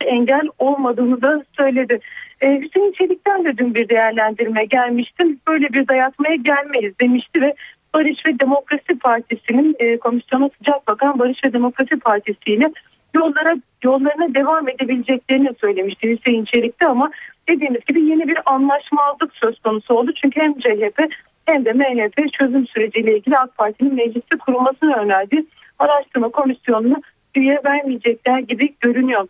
[0.04, 2.00] engel olmadığını da söyledi.
[2.40, 5.24] Ee, Hüseyin Çelik'ten de dün bir değerlendirme gelmişti.
[5.48, 7.54] Böyle bir dayatmaya gelmeyiz demişti ve
[7.94, 12.72] Barış ve Demokrasi Partisi'nin e, komisyona sıcak bakan Barış ve Demokrasi Partisi ile
[13.14, 17.10] yollara yollarına devam edebileceklerini söylemişti Hüseyin Çelik'te ama
[17.48, 20.12] dediğimiz gibi yeni bir anlaşmazlık söz konusu oldu.
[20.22, 21.08] Çünkü hem CHP
[21.46, 25.44] hem de MHP çözüm süreciyle ilgili AK Parti'nin mecliste kurulmasını önerdi.
[25.78, 27.02] Araştırma komisyonunu
[27.34, 29.28] üye vermeyecekler gibi görünüyor.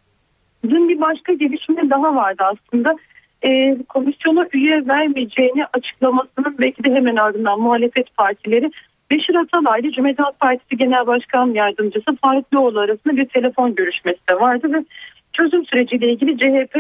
[0.69, 2.97] Dün bir başka gelişme daha vardı aslında.
[3.45, 8.71] E, komisyona üye vermeyeceğini açıklamasının belki de hemen ardından muhalefet partileri
[9.11, 14.35] Beşir Atalay'la Cumhuriyet Halk Partisi Genel Başkan Yardımcısı Faruk Doğulu arasında bir telefon görüşmesi de
[14.41, 14.85] vardı ve
[15.33, 16.77] çözüm süreciyle ilgili CHP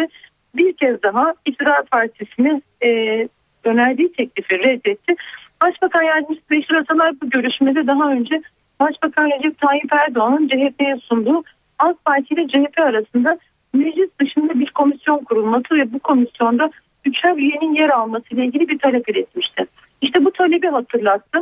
[0.54, 2.88] bir kez daha İktidar Partisi'ne e,
[3.64, 5.14] önerdiği teklifi reddetti.
[5.62, 8.42] Başbakan Yardımcısı Beşir Atalay bu görüşmede daha önce
[8.80, 11.42] Başbakan Recep Tayyip Erdoğan'ın CHP'ye sunduğu
[11.78, 13.38] AK Parti ile CHP arasında
[13.72, 16.70] meclis dışında bir komisyon kurulması ve bu komisyonda
[17.04, 19.66] üçer üyenin yer alması ile ilgili bir talep iletmişti.
[20.00, 21.38] İşte bu talebi hatırlattı.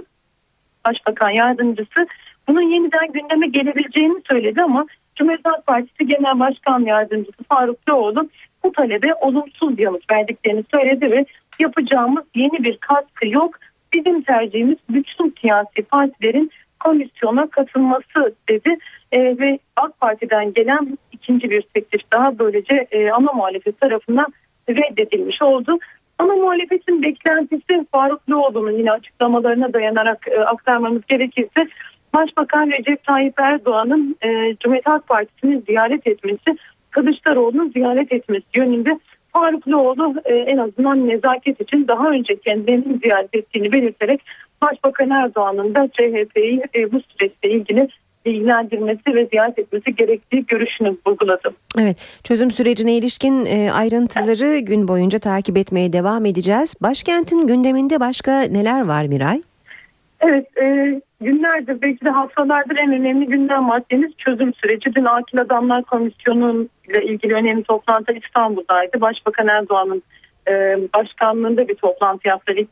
[0.87, 2.07] Başbakan Yardımcısı
[2.49, 8.29] bunun yeniden gündeme gelebileceğini söyledi ama Cumhuriyet Halk Partisi Genel Başkan Yardımcısı Faruk Doğulu
[8.65, 11.25] bu talebe olumsuz yanıt verdiklerini söyledi ve
[11.59, 13.55] yapacağımız yeni bir katkı yok.
[13.95, 16.51] Bizim tercihimiz bütün siyasi partilerin
[16.81, 18.79] komisyona katılması dedi
[19.13, 24.27] e, ve AK Parti'den gelen ikinci bir teklif daha böylece e, ana muhalefet tarafından
[24.69, 25.79] reddedilmiş oldu.
[26.19, 31.69] Ana muhalefetin beklentisi Faruk Doğulu'nun yine açıklamalarına dayanarak e, aktarmamız gerekirse
[32.15, 36.57] Başbakan Recep Tayyip Erdoğan'ın e, Cumhuriyet Halk Partisi'ni ziyaret etmesi,
[36.91, 38.99] Kılıçdaroğlu'nu ziyaret etmesi yönünde
[39.33, 44.21] Farukluoğlu e, en azından nezaket için daha önce kendilerini ziyaret ettiğini belirterek
[44.63, 47.89] Başbakan Erdoğan'ın da CHP'yi e, bu süreçle ilgili
[48.27, 51.51] bilgilendirmesi ve ziyaret etmesi gerektiği görüşünü vurguladı.
[51.79, 56.75] Evet, çözüm sürecine ilişkin e, ayrıntıları gün boyunca takip etmeye devam edeceğiz.
[56.83, 59.43] Başkentin gündeminde başka neler var Miray?
[60.21, 64.95] Evet, e, günlerdir belki de haftalardır en önemli gündem maddemiz çözüm süreci.
[64.95, 69.01] Dün Akil Adamlar Komisyonu ile ilgili önemli toplantı İstanbul'daydı.
[69.01, 70.03] Başbakan Erdoğan'ın
[70.49, 72.29] e, başkanlığında bir toplantı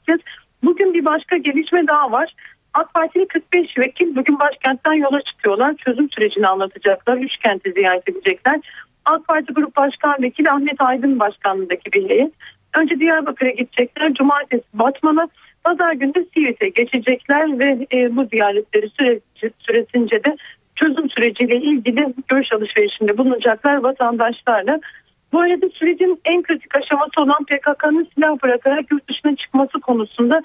[0.07, 0.19] kez.
[0.63, 2.35] Bugün bir başka gelişme daha var.
[2.75, 5.75] AK Partili 45 vekil bugün başkentten yola çıkıyorlar.
[5.75, 7.17] Çözüm sürecini anlatacaklar.
[7.17, 8.61] Üç kenti ziyaret edecekler.
[9.05, 12.33] AK Parti Grup Başkan Vekili Ahmet Aydın başkanlığındaki bir heyet.
[12.79, 14.15] Önce Diyarbakır'a gidecekler.
[14.15, 15.29] Cumartesi Batman'a,
[15.65, 20.37] pazar günü de geçecekler ve e, bu ziyaretleri süreci, süresince de
[20.77, 24.81] çözüm süreciyle ilgili görüş alışverişinde bulunacaklar vatandaşlarla.
[25.33, 30.43] Bu arada sürecin en kritik aşaması olan PKK'nın silah bırakarak yurt dışına çıkması konusunda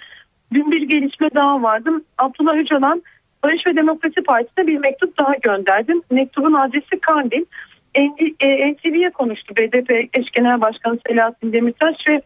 [0.53, 1.89] dün bir gelişme daha vardı.
[2.17, 3.03] Abdullah Öcalan
[3.43, 5.93] Barış ve Demokrasi Partisi'ne bir mektup daha gönderdi.
[6.11, 7.45] Mektubun adresi Kandil.
[8.73, 12.21] NTV'ye konuştu BDP eş genel başkanı Selahattin Demirtaş ve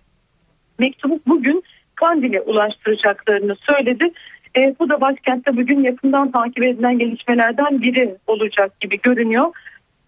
[0.80, 1.64] mektubu bugün
[1.96, 4.12] Kandil'e ulaştıracaklarını söyledi.
[4.58, 9.52] E, bu da başkentte bugün yakından takip edilen gelişmelerden biri olacak gibi görünüyor.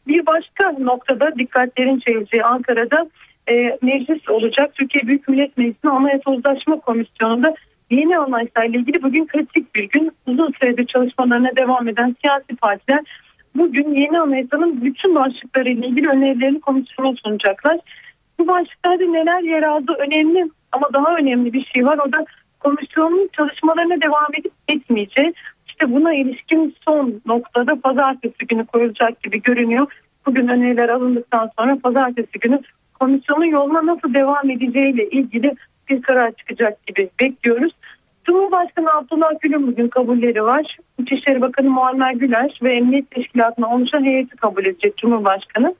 [0.09, 3.09] Bir başka noktada dikkatlerin çekileceği Ankara'da
[3.49, 4.75] e, meclis olacak.
[4.75, 7.55] Türkiye Büyük Millet Meclisi Anayasa Uzlaşma Komisyonu'nda
[7.89, 10.11] yeni anayasayla ilgili bugün kritik bir gün.
[10.27, 12.99] Uzun süredir çalışmalarına devam eden siyasi partiler
[13.55, 17.79] bugün yeni anayasanın bütün başlıkları ile ilgili önerilerini komisyona sunacaklar.
[18.39, 21.97] Bu başlıklarda neler yer aldı önemli ama daha önemli bir şey var.
[22.07, 22.25] O da
[22.59, 25.33] komisyonun çalışmalarına devam edip etmeyeceği.
[25.79, 29.87] İşte buna ilişkin son noktada pazartesi günü koyulacak gibi görünüyor.
[30.25, 32.59] Bugün öneriler alındıktan sonra pazartesi günü
[32.99, 35.55] komisyonun yoluna nasıl devam edeceğiyle ilgili
[35.89, 37.71] bir karar çıkacak gibi bekliyoruz.
[38.23, 40.77] Cumhurbaşkanı Abdullah Gül'ün bugün kabulleri var.
[40.99, 45.75] İçişleri Bakanı Muammer Güler ve Emniyet Teşkilatı'na oluşan heyeti kabul edecek Cumhurbaşkanı.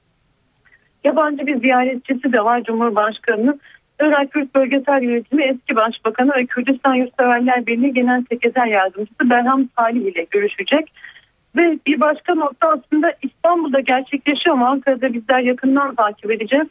[1.04, 3.60] Yabancı bir ziyaretçisi de var Cumhurbaşkanı'nın.
[4.00, 10.02] Irak Kürt Bölgesel Yönetimi eski Başbakanı ve Kürdistan Yurtseverler Birliği Genel Sekreter Yardımcısı Berham Salih
[10.02, 10.94] ile görüşecek.
[11.56, 16.68] Ve bir başka nokta aslında İstanbul'da gerçekleşiyor ama Ankara'da bizler yakından takip edeceğiz.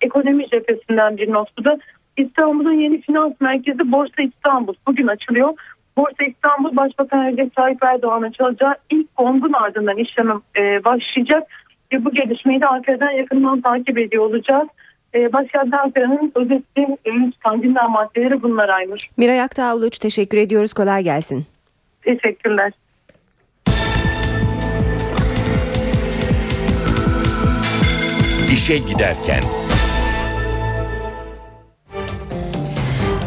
[0.00, 1.78] Ekonomi cephesinden bir notu da
[2.16, 5.54] İstanbul'un yeni finans merkezi Borsa İstanbul bugün açılıyor.
[5.96, 11.42] Borsa İstanbul Başbakan Recep Tayyip Erdoğan açılacağı ilk kongun ardından işleme e, başlayacak.
[11.92, 14.68] Ve bu gelişmeyi de Ankara'dan yakından takip ediyor olacağız.
[15.14, 18.98] E, Başkent Ankara'nın özetli ön çıkan gündem maddeleri bunlar Aynur.
[19.16, 20.72] Miray Aktağ Uluç teşekkür ediyoruz.
[20.72, 21.46] Kolay gelsin.
[22.02, 22.72] Teşekkürler.
[28.52, 29.42] İşe giderken.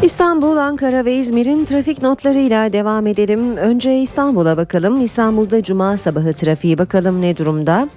[0.02, 3.56] İstanbul, Ankara ve İzmir'in trafik notlarıyla devam edelim.
[3.56, 5.00] Önce İstanbul'a bakalım.
[5.00, 7.88] İstanbul'da cuma sabahı trafiği bakalım ne durumda.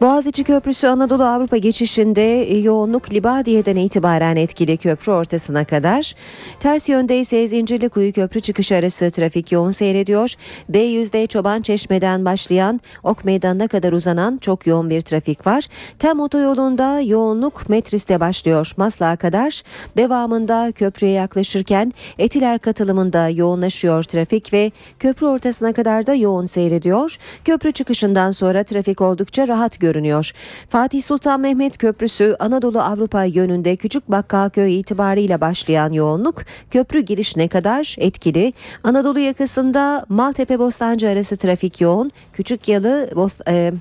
[0.00, 2.20] Boğaziçi Köprüsü Anadolu Avrupa geçişinde
[2.54, 6.14] yoğunluk Libadiye'den itibaren etkili köprü ortasına kadar.
[6.60, 10.34] Ters yönde ise Zincirlikuyu Köprü çıkışı arası trafik yoğun seyrediyor.
[10.72, 15.64] D100'de Çoban Çeşme'den başlayan Ok Meydanı'na kadar uzanan çok yoğun bir trafik var.
[15.98, 18.72] Tem otoyolunda yoğunluk Metris'te başlıyor.
[18.76, 19.62] Maslak'a kadar
[19.96, 27.16] devamında köprüye yaklaşık yaklaşırken Etiler katılımında yoğunlaşıyor trafik ve köprü ortasına kadar da yoğun seyrediyor.
[27.44, 30.32] Köprü çıkışından sonra trafik oldukça rahat görünüyor.
[30.70, 37.96] Fatih Sultan Mehmet Köprüsü Anadolu Avrupa yönünde Küçük Bakkalköy itibariyle başlayan yoğunluk köprü girişine kadar
[37.98, 38.52] etkili.
[38.84, 42.12] Anadolu yakasında Maltepe Bostancı arası trafik yoğun.
[42.32, 43.72] Küçük Yalı Bost e,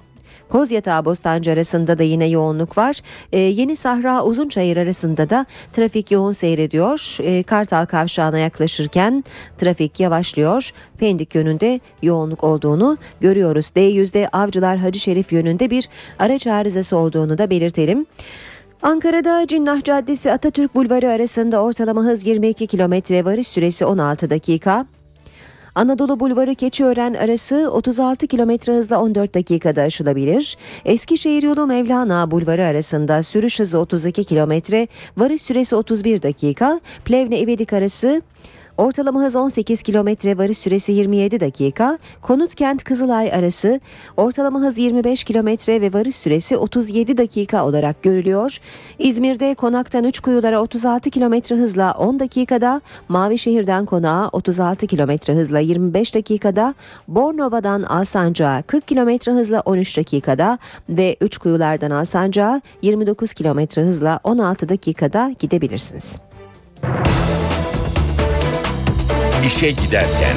[0.50, 3.00] Kozyatağı Bostancı arasında da yine yoğunluk var.
[3.32, 7.18] Ee, Yeni Sahra Uzunçayır arasında da trafik yoğun seyrediyor.
[7.22, 9.24] Ee, Kartal Kavşağı'na yaklaşırken
[9.58, 10.72] trafik yavaşlıyor.
[10.98, 13.66] Pendik yönünde yoğunluk olduğunu görüyoruz.
[13.66, 15.89] D100'de Avcılar Hacı Şerif yönünde bir
[16.20, 18.06] araç arızası olduğunu da belirtelim.
[18.82, 24.86] Ankara'da Cinnah Caddesi Atatürk Bulvarı arasında ortalama hız 22 kilometre varış süresi 16 dakika.
[25.76, 30.57] Anadolu Bulvarı Keçiören arası 36 km hızla 14 dakikada aşılabilir.
[30.86, 34.51] Eskişehir yolu Mevlana Bulvarı arasında sürüş hızı 32 km,
[35.17, 36.82] varış süresi 31 dakika.
[37.05, 38.21] Plevne İvedik arası
[38.78, 41.97] Ortalama hız 18 kilometre varış süresi 27 dakika.
[42.21, 43.80] Konutkent Kızılay arası
[44.17, 48.57] ortalama hız 25 kilometre ve varış süresi 37 dakika olarak görülüyor.
[48.99, 56.15] İzmir'de konaktan 3 kuyulara 36 kilometre hızla 10 dakikada, Mavişehir'den konağa 36 kilometre hızla 25
[56.15, 56.76] dakikada,
[57.07, 60.57] Bornova'dan Alsancak'a 40 kilometre hızla 13 dakikada
[60.89, 66.21] ve 3 kuyulardan Alsancak'a 29 kilometre hızla 16 dakikada gidebilirsiniz.
[69.46, 70.36] İşe giderken.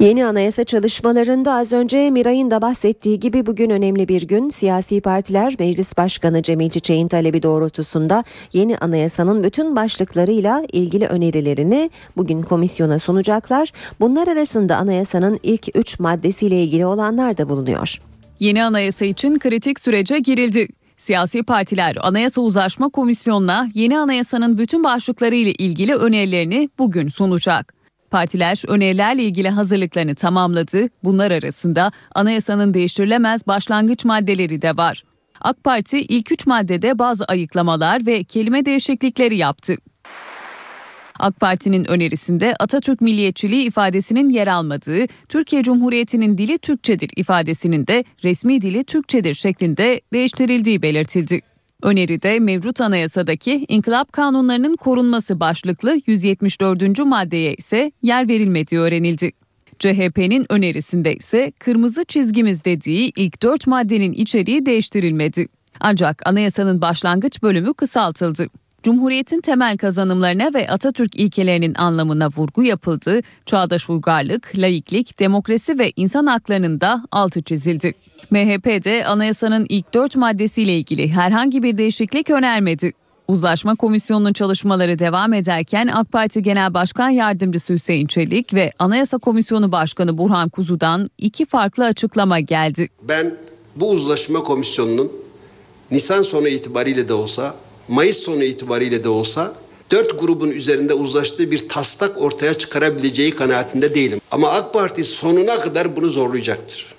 [0.00, 4.48] Yeni anayasa çalışmalarında az önce Miray'ın da bahsettiği gibi bugün önemli bir gün.
[4.48, 12.42] Siyasi partiler Meclis Başkanı Cemil Çiçek'in talebi doğrultusunda yeni anayasanın bütün başlıklarıyla ilgili önerilerini bugün
[12.42, 13.72] komisyona sunacaklar.
[14.00, 17.98] Bunlar arasında anayasanın ilk 3 maddesiyle ilgili olanlar da bulunuyor.
[18.40, 20.68] Yeni anayasa için kritik sürece girildi.
[20.96, 27.74] Siyasi partiler Anayasa Uzlaşma Komisyonu'na yeni anayasanın bütün başlıkları ile ilgili önerilerini bugün sunacak.
[28.10, 30.88] Partiler önerilerle ilgili hazırlıklarını tamamladı.
[31.04, 35.02] Bunlar arasında anayasanın değiştirilemez başlangıç maddeleri de var.
[35.40, 39.76] AK Parti ilk üç maddede bazı ayıklamalar ve kelime değişiklikleri yaptı.
[41.18, 48.62] AK Parti'nin önerisinde Atatürk milliyetçiliği ifadesinin yer almadığı, Türkiye Cumhuriyeti'nin dili Türkçedir ifadesinin de resmi
[48.62, 51.40] dili Türkçedir şeklinde değiştirildiği belirtildi.
[51.82, 56.98] Öneride mevcut anayasadaki inkılap kanunlarının korunması başlıklı 174.
[56.98, 59.32] maddeye ise yer verilmediği öğrenildi.
[59.78, 65.46] CHP'nin önerisinde ise kırmızı çizgimiz dediği ilk dört maddenin içeriği değiştirilmedi.
[65.80, 68.46] Ancak anayasanın başlangıç bölümü kısaltıldı.
[68.84, 73.20] Cumhuriyetin temel kazanımlarına ve Atatürk ilkelerinin anlamına vurgu yapıldı.
[73.46, 77.94] Çağdaş uygarlık, laiklik, demokrasi ve insan haklarının da altı çizildi.
[78.30, 82.92] MHP de anayasanın ilk dört maddesiyle ilgili herhangi bir değişiklik önermedi.
[83.28, 89.72] Uzlaşma Komisyonu'nun çalışmaları devam ederken AK Parti Genel Başkan Yardımcısı Hüseyin Çelik ve Anayasa Komisyonu
[89.72, 92.88] Başkanı Burhan Kuzu'dan iki farklı açıklama geldi.
[93.02, 93.34] Ben
[93.76, 95.12] bu uzlaşma komisyonunun
[95.90, 97.54] Nisan sonu itibariyle de olsa
[97.88, 99.52] Mayıs sonu itibariyle de olsa
[99.90, 104.20] dört grubun üzerinde uzlaştığı bir taslak ortaya çıkarabileceği kanaatinde değilim.
[104.30, 106.94] Ama AK Parti sonuna kadar bunu zorlayacaktır.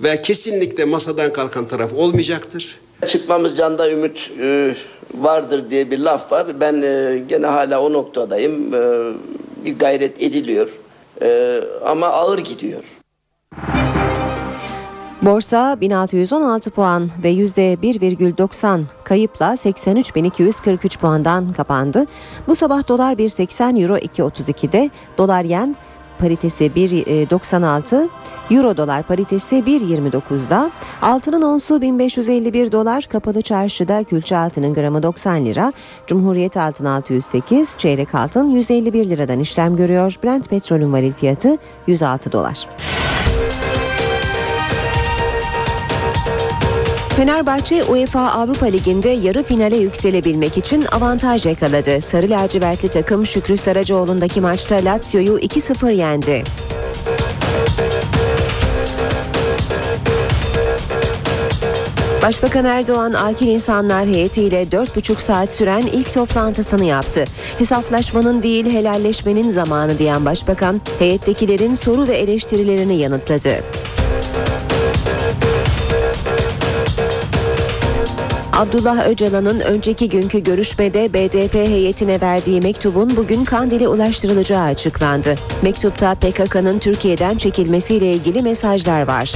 [0.00, 2.78] Ve kesinlikle masadan kalkan taraf olmayacaktır.
[3.08, 4.74] Çıkmamız canda ümit e,
[5.14, 6.60] vardır diye bir laf var.
[6.60, 8.74] Ben e, gene hala o noktadayım.
[8.74, 9.12] E,
[9.64, 10.68] bir gayret ediliyor.
[11.22, 12.82] E, ama ağır gidiyor.
[15.22, 22.04] Borsa 1616 puan ve %1,90 kayıpla 83.243 puandan kapandı.
[22.46, 25.76] Bu sabah dolar 1.80 euro 2.32'de dolar yen
[26.18, 28.08] paritesi 1.96,
[28.50, 30.70] euro dolar paritesi 1.29'da,
[31.02, 35.72] altının onsu 1551 dolar, kapalı çarşıda külçe altının gramı 90 lira,
[36.06, 40.14] Cumhuriyet altın 608, çeyrek altın 151 liradan işlem görüyor.
[40.24, 41.56] Brent petrolün varil fiyatı
[41.86, 42.66] 106 dolar.
[47.20, 52.00] Fenerbahçe UEFA Avrupa Ligi'nde yarı finale yükselebilmek için avantaj yakaladı.
[52.00, 56.42] Sarı lacivertli takım Şükrü Saracoğlu'ndaki maçta Lazio'yu 2-0 yendi.
[62.22, 67.24] Başbakan Erdoğan akil insanlar heyetiyle 4,5 saat süren ilk toplantısını yaptı.
[67.58, 73.62] Hesaplaşmanın değil helalleşmenin zamanı diyen başbakan heyettekilerin soru ve eleştirilerini yanıtladı.
[78.60, 85.34] Abdullah Öcalan'ın önceki günkü görüşmede BDP heyetine verdiği mektubun bugün Kandil'e ulaştırılacağı açıklandı.
[85.62, 89.32] Mektupta PKK'nın Türkiye'den çekilmesiyle ilgili mesajlar var.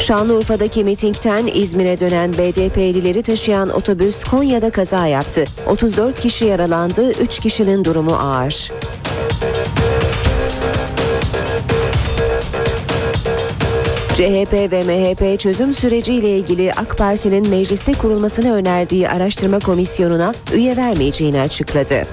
[0.00, 5.44] Şanlıurfa'daki mitingten İzmir'e dönen BDP'lileri taşıyan otobüs Konya'da kaza yaptı.
[5.66, 8.70] 34 kişi yaralandı, 3 kişinin durumu ağır.
[14.16, 21.40] CHP ve MHP çözüm süreciyle ilgili AK Parti'nin mecliste kurulmasını önerdiği araştırma komisyonuna üye vermeyeceğini
[21.40, 22.06] açıkladı.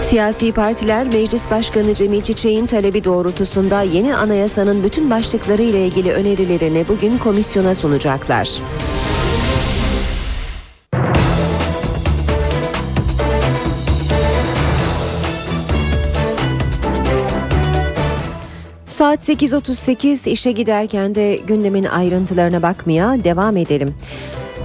[0.00, 6.84] Siyasi partiler Meclis Başkanı Cemil Çiçek'in talebi doğrultusunda yeni anayasanın bütün başlıkları ile ilgili önerilerini
[6.88, 8.50] bugün komisyona sunacaklar.
[19.26, 23.94] 8.38 işe giderken de gündemin ayrıntılarına bakmaya devam edelim.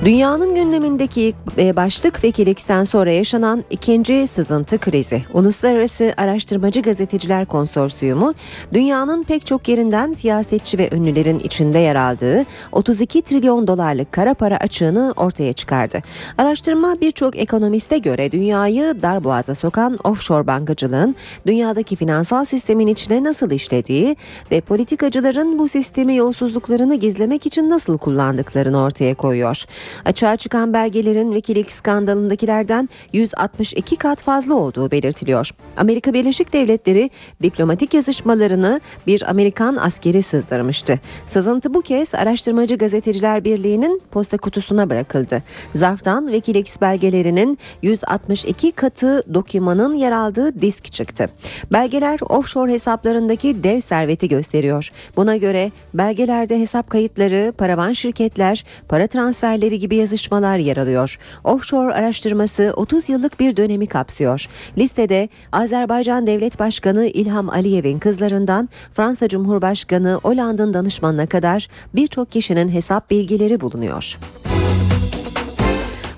[0.05, 5.23] Dünyanın gündemindeki e, başlık Wikileaks'ten sonra yaşanan ikinci sızıntı krizi.
[5.33, 8.33] Uluslararası Araştırmacı Gazeteciler Konsorsiyumu,
[8.73, 14.57] dünyanın pek çok yerinden siyasetçi ve ünlülerin içinde yer aldığı 32 trilyon dolarlık kara para
[14.57, 15.99] açığını ortaya çıkardı.
[16.37, 21.15] Araştırma birçok ekonomiste göre dünyayı darboğaza sokan offshore bankacılığın
[21.47, 24.15] dünyadaki finansal sistemin içine nasıl işlediği
[24.51, 29.65] ve politikacıların bu sistemi yolsuzluklarını gizlemek için nasıl kullandıklarını ortaya koyuyor.
[30.05, 35.49] Açığa çıkan belgelerin Wikileaks skandalındakilerden 162 kat fazla olduğu belirtiliyor.
[35.77, 37.09] Amerika Birleşik Devletleri
[37.43, 40.99] diplomatik yazışmalarını bir Amerikan askeri sızdırmıştı.
[41.27, 45.43] Sızıntı bu kez Araştırmacı Gazeteciler Birliği'nin posta kutusuna bırakıldı.
[45.73, 51.29] Zarftan Wikileaks belgelerinin 162 katı dokümanın yer aldığı disk çıktı.
[51.73, 54.89] Belgeler offshore hesaplarındaki dev serveti gösteriyor.
[55.17, 61.17] Buna göre belgelerde hesap kayıtları, paravan şirketler, para transferleri gibi yazışmalar yer alıyor.
[61.43, 64.45] Offshore araştırması 30 yıllık bir dönemi kapsıyor.
[64.77, 73.09] Listede Azerbaycan Devlet Başkanı İlham Aliyev'in kızlarından Fransa Cumhurbaşkanı Hollande'ın danışmanına kadar birçok kişinin hesap
[73.09, 74.17] bilgileri bulunuyor.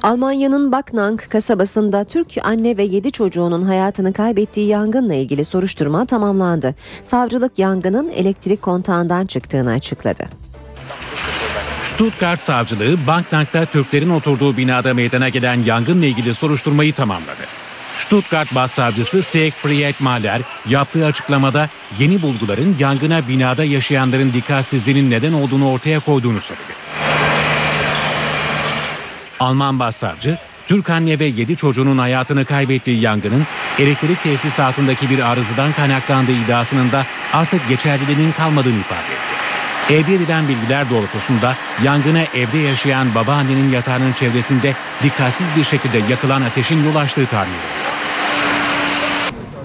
[0.04, 6.76] Almanya'nın Baknang kasabasında Türk anne ve 7 çocuğunun hayatını kaybettiği yangınla ilgili soruşturma tamamlandı.
[7.04, 10.24] Savcılık yangının elektrik kontağından çıktığını açıkladı.
[11.94, 17.42] Stuttgart Savcılığı Banknank'ta Türklerin oturduğu binada meydana gelen yangınla ilgili soruşturmayı tamamladı.
[18.00, 26.00] Stuttgart Başsavcısı Siegfried Mahler yaptığı açıklamada yeni bulguların yangına binada yaşayanların dikkatsizliğinin neden olduğunu ortaya
[26.00, 26.74] koyduğunu söyledi.
[29.40, 30.38] Alman başsavcı,
[30.68, 33.44] Türk anne ve 7 çocuğunun hayatını kaybettiği yangının
[33.80, 39.43] elektrik tesisatındaki bir arızadan kaynaklandığı iddiasının da artık geçerliliğinin kalmadığını ifade etti.
[39.90, 44.74] Elde edilen bilgiler doğrultusunda yangına evde yaşayan babaannenin yatağının çevresinde
[45.04, 47.84] dikkatsiz bir şekilde yakılan ateşin yol açtığı tahmin edildi.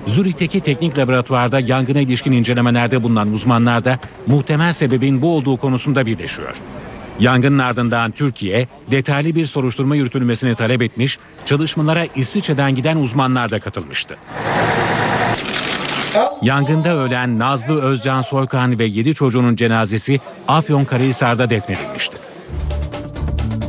[0.06, 6.56] Zürih'teki teknik laboratuvarda yangına ilişkin incelemelerde bulunan uzmanlar da muhtemel sebebin bu olduğu konusunda birleşiyor.
[7.20, 14.16] Yangının ardından Türkiye detaylı bir soruşturma yürütülmesini talep etmiş, çalışmalara İsviçre'den giden uzmanlar da katılmıştı.
[16.42, 22.16] Yangında ölen Nazlı Özcan Soykan ve 7 çocuğunun cenazesi Afyonkarahisar'da defnedilmişti.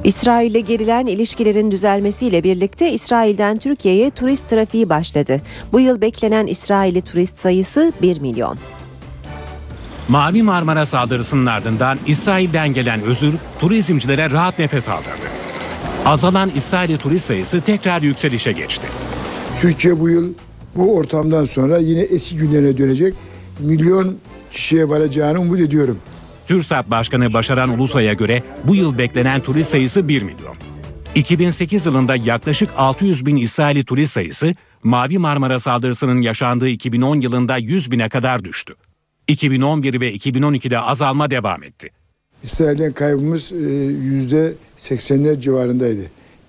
[0.03, 5.41] İsrail ile gerilen ilişkilerin düzelmesiyle birlikte İsrail'den Türkiye'ye turist trafiği başladı.
[5.71, 8.57] Bu yıl beklenen İsrailli turist sayısı 1 milyon.
[10.07, 15.29] Mavi Marmara saldırısının ardından İsrail'den gelen özür turizmcilere rahat nefes aldırdı.
[16.05, 18.87] Azalan İsrailli turist sayısı tekrar yükselişe geçti.
[19.61, 20.33] Türkiye bu yıl
[20.75, 23.13] bu ortamdan sonra yine eski günlerine dönecek.
[23.59, 24.17] Milyon
[24.51, 25.97] kişiye varacağını umut ediyorum.
[26.47, 30.55] TÜRSAP Başkanı Başaran Ulusay'a göre bu yıl beklenen turist sayısı 1 milyon.
[31.15, 37.91] 2008 yılında yaklaşık 600 bin İsrailli turist sayısı Mavi Marmara saldırısının yaşandığı 2010 yılında 100
[37.91, 38.75] bine kadar düştü.
[39.27, 41.89] 2011 ve 2012'de azalma devam etti.
[42.43, 43.55] İsrail'den kaybımız e,
[43.85, 46.01] yüzde 80'ler civarındaydı.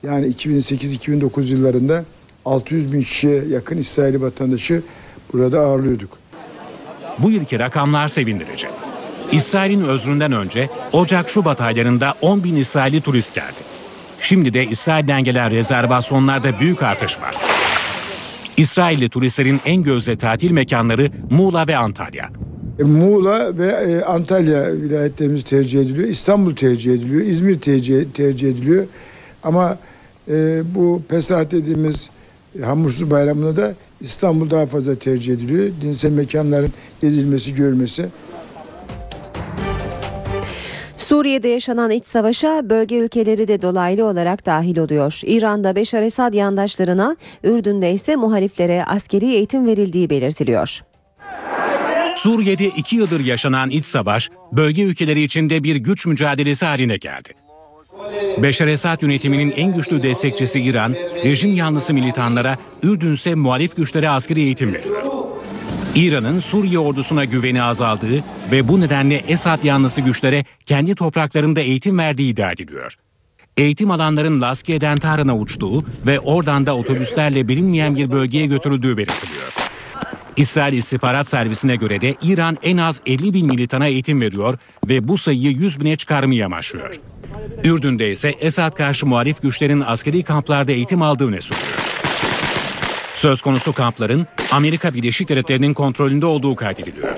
[0.03, 2.05] Yani 2008-2009 yıllarında
[2.45, 4.83] 600 bin kişiye yakın İsrail vatandaşı
[5.33, 6.19] burada ağırlıyorduk.
[7.19, 8.69] Bu yılki rakamlar sevindirici.
[9.33, 13.61] İsrail'in özründen önce Ocak-Şubat aylarında 10 bin İsrailli turist geldi.
[14.21, 17.35] Şimdi de İsrail'den gelen rezervasyonlarda büyük artış var.
[18.57, 22.31] İsrailli turistlerin en gözde tatil mekanları Muğla ve Antalya.
[22.79, 26.09] E, Muğla ve e, Antalya vilayetlerimiz tercih ediliyor.
[26.09, 27.21] İstanbul tercih ediliyor.
[27.21, 28.87] İzmir tercih, tercih ediliyor.
[29.43, 29.79] Ama
[30.29, 32.11] e, bu Pesah dediğimiz
[32.65, 35.71] Hamursuz Bayramı'nda da İstanbul daha fazla tercih ediliyor.
[35.81, 38.09] Dinsel mekanların gezilmesi, görülmesi.
[40.97, 45.21] Suriye'de yaşanan iç savaşa bölge ülkeleri de dolaylı olarak dahil oluyor.
[45.27, 50.81] İran'da Beşar Esad yandaşlarına, Ürdün'de ise muhaliflere askeri eğitim verildiği belirtiliyor.
[52.17, 57.29] Suriye'de iki yıldır yaşanan iç savaş, bölge ülkeleri içinde bir güç mücadelesi haline geldi.
[58.43, 60.95] Beşar Esad yönetiminin en güçlü destekçisi İran,
[61.25, 65.03] rejim yanlısı militanlara, Ürdün ise muhalif güçlere askeri eğitim veriyor.
[65.95, 72.33] İran'ın Suriye ordusuna güveni azaldığı ve bu nedenle Esad yanlısı güçlere kendi topraklarında eğitim verdiği
[72.33, 72.97] iddia ediliyor.
[73.57, 79.55] Eğitim alanların Laskiye'den Tahran'a uçtuğu ve oradan da otobüslerle bilinmeyen bir bölgeye götürüldüğü belirtiliyor.
[80.37, 84.59] İsrail İstihbarat Servisine göre de İran en az 50 bin militana eğitim veriyor
[84.89, 86.95] ve bu sayıyı 100 bine çıkarmayı amaçlıyor.
[87.65, 91.79] Ürdün'de ise Esad karşı muhalif güçlerin askeri kamplarda eğitim aldığı öne sürülüyor.
[93.15, 97.09] Söz konusu kampların Amerika Birleşik Devletleri'nin kontrolünde olduğu kaydediliyor.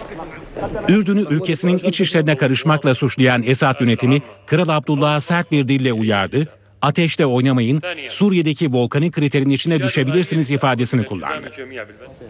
[0.88, 6.48] Ürdün'ü ülkesinin iç işlerine karışmakla suçlayan Esad yönetimi Kral Abdullah'a sert bir dille uyardı.
[6.82, 11.50] ateşte oynamayın, Suriye'deki volkanik kriterin içine düşebilirsiniz ifadesini kullandı.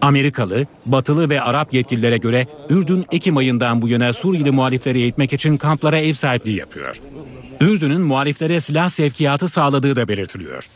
[0.01, 5.57] Amerikalı, Batılı ve Arap yetkililere göre Ürdün Ekim ayından bu yana Suriyeli muhalifleri eğitmek için
[5.57, 6.95] kamplara ev sahipliği yapıyor.
[7.63, 10.69] Ürdün'ün muhaliflere silah sevkiyatı sağladığı da belirtiliyor.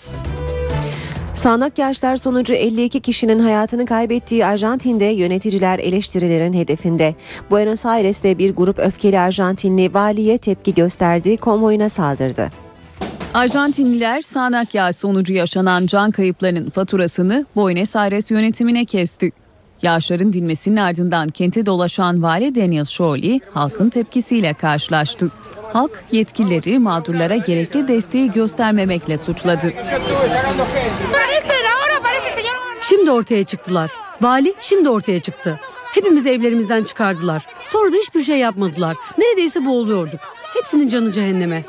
[1.34, 7.16] Sağnak yağışlar sonucu 52 kişinin hayatını kaybettiği Arjantin'de yöneticiler eleştirilerin hedefinde.
[7.52, 12.50] Buenos Aires'te bir grup öfkeli Arjantinli valiye tepki gösterdiği konvoyuna saldırdı.
[13.34, 19.32] Arjantinliler sağanak yağış sonucu yaşanan can kayıplarının faturasını Buenos Aires yönetimine kesti.
[19.82, 25.32] Yağışların dinmesinin ardından kente dolaşan vali Daniel Scioli halkın tepkisiyle karşılaştı.
[25.74, 29.74] Halk yetkilileri mağdurlara gerekli desteği göstermemekle suçladı.
[32.82, 33.92] Şimdi ortaya çıktılar.
[34.22, 35.60] Vali şimdi ortaya çıktı.
[35.94, 37.46] Hepimizi evlerimizden çıkardılar.
[37.72, 38.96] Sonra da hiçbir şey yapmadılar.
[39.18, 40.20] Neredeyse boğuluyorduk.
[40.54, 41.64] Hepsinin canı cehenneme.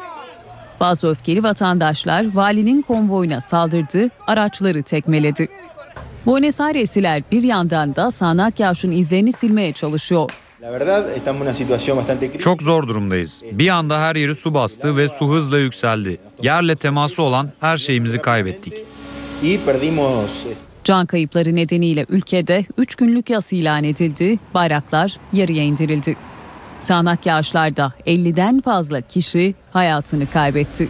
[0.81, 5.49] Bazı öfkeli vatandaşlar valinin konvoyuna saldırdı, araçları tekmeledi.
[6.29, 10.31] Buenos Airesliler bir yandan da sağanak yağışın izlerini silmeye çalışıyor.
[12.39, 13.43] Çok zor durumdayız.
[13.53, 16.19] Bir anda her yeri su bastı ve su hızla yükseldi.
[16.43, 18.75] Yerle teması olan her şeyimizi kaybettik.
[20.85, 26.17] Can kayıpları nedeniyle ülkede 3 günlük yas ilan edildi, bayraklar yarıya indirildi.
[26.81, 30.89] Sağanak yağışlarda 50'den fazla kişi hayatını kaybetti.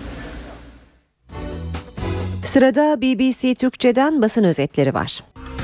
[2.48, 5.20] Sırada BBC Türkçe'den basın özetleri var.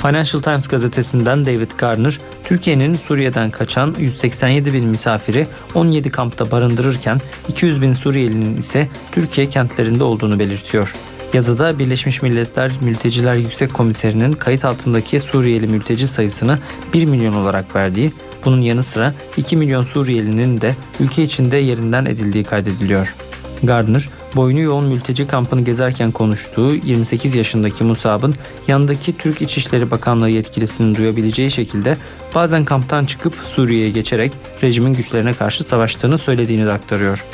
[0.07, 7.83] Financial Times gazetesinden David Garner, Türkiye'nin Suriye'den kaçan 187 bin misafiri 17 kampta barındırırken 200
[7.83, 10.95] bin Suriyelinin ise Türkiye kentlerinde olduğunu belirtiyor.
[11.33, 16.59] Yazıda Birleşmiş Milletler Mülteciler Yüksek Komiserinin kayıt altındaki Suriyeli mülteci sayısını
[16.95, 18.13] 1 milyon olarak verdiği,
[18.45, 23.15] bunun yanı sıra 2 milyon Suriyelinin de ülke içinde yerinden edildiği kaydediliyor.
[23.63, 28.35] Gardner, boynu yoğun mülteci kampını gezerken konuştuğu 28 yaşındaki Musab'ın
[28.69, 31.97] yanındaki Türk İçişleri Bakanlığı yetkilisinin duyabileceği şekilde
[32.35, 34.33] bazen kamptan çıkıp Suriye'ye geçerek
[34.63, 37.25] rejimin güçlerine karşı savaştığını söylediğini de aktarıyor.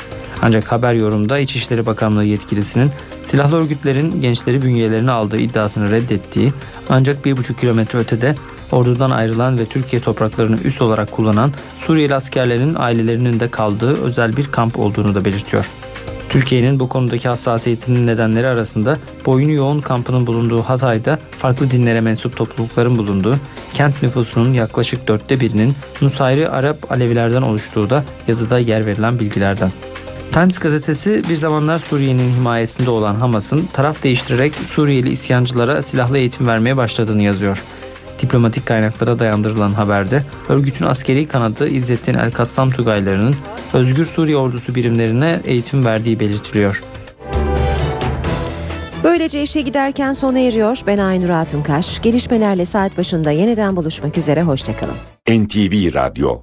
[0.41, 2.91] Ancak haber yorumda İçişleri Bakanlığı yetkilisinin
[3.23, 6.53] silahlı örgütlerin gençleri bünyelerine aldığı iddiasını reddettiği
[6.89, 8.35] ancak 1,5 kilometre ötede
[8.71, 14.45] ordudan ayrılan ve Türkiye topraklarını üs olarak kullanan Suriyeli askerlerin ailelerinin de kaldığı özel bir
[14.45, 15.69] kamp olduğunu da belirtiyor.
[16.31, 22.97] Türkiye'nin bu konudaki hassasiyetinin nedenleri arasında boynu yoğun kampının bulunduğu Hatay'da farklı dinlere mensup toplulukların
[22.97, 23.35] bulunduğu,
[23.73, 29.71] kent nüfusunun yaklaşık dörtte birinin Nusayri Arap Alevilerden oluştuğu da yazıda yer verilen bilgilerden.
[30.31, 36.77] Times gazetesi bir zamanlar Suriye'nin himayesinde olan Hamas'ın taraf değiştirerek Suriyeli isyancılara silahlı eğitim vermeye
[36.77, 37.63] başladığını yazıyor.
[38.21, 43.35] Diplomatik kaynaklara dayandırılan haberde örgütün askeri kanadı İzzettin El-Kassam Tugaylarının
[43.73, 46.81] Özgür Suriye Ordusu birimlerine eğitim verdiği belirtiliyor.
[49.03, 50.77] Böylece işe giderken sona eriyor.
[50.87, 52.01] Ben Aynur Altunkaş.
[52.01, 54.41] Gelişmelerle saat başında yeniden buluşmak üzere.
[54.41, 54.95] Hoşçakalın.
[55.29, 56.39] NTV Radyo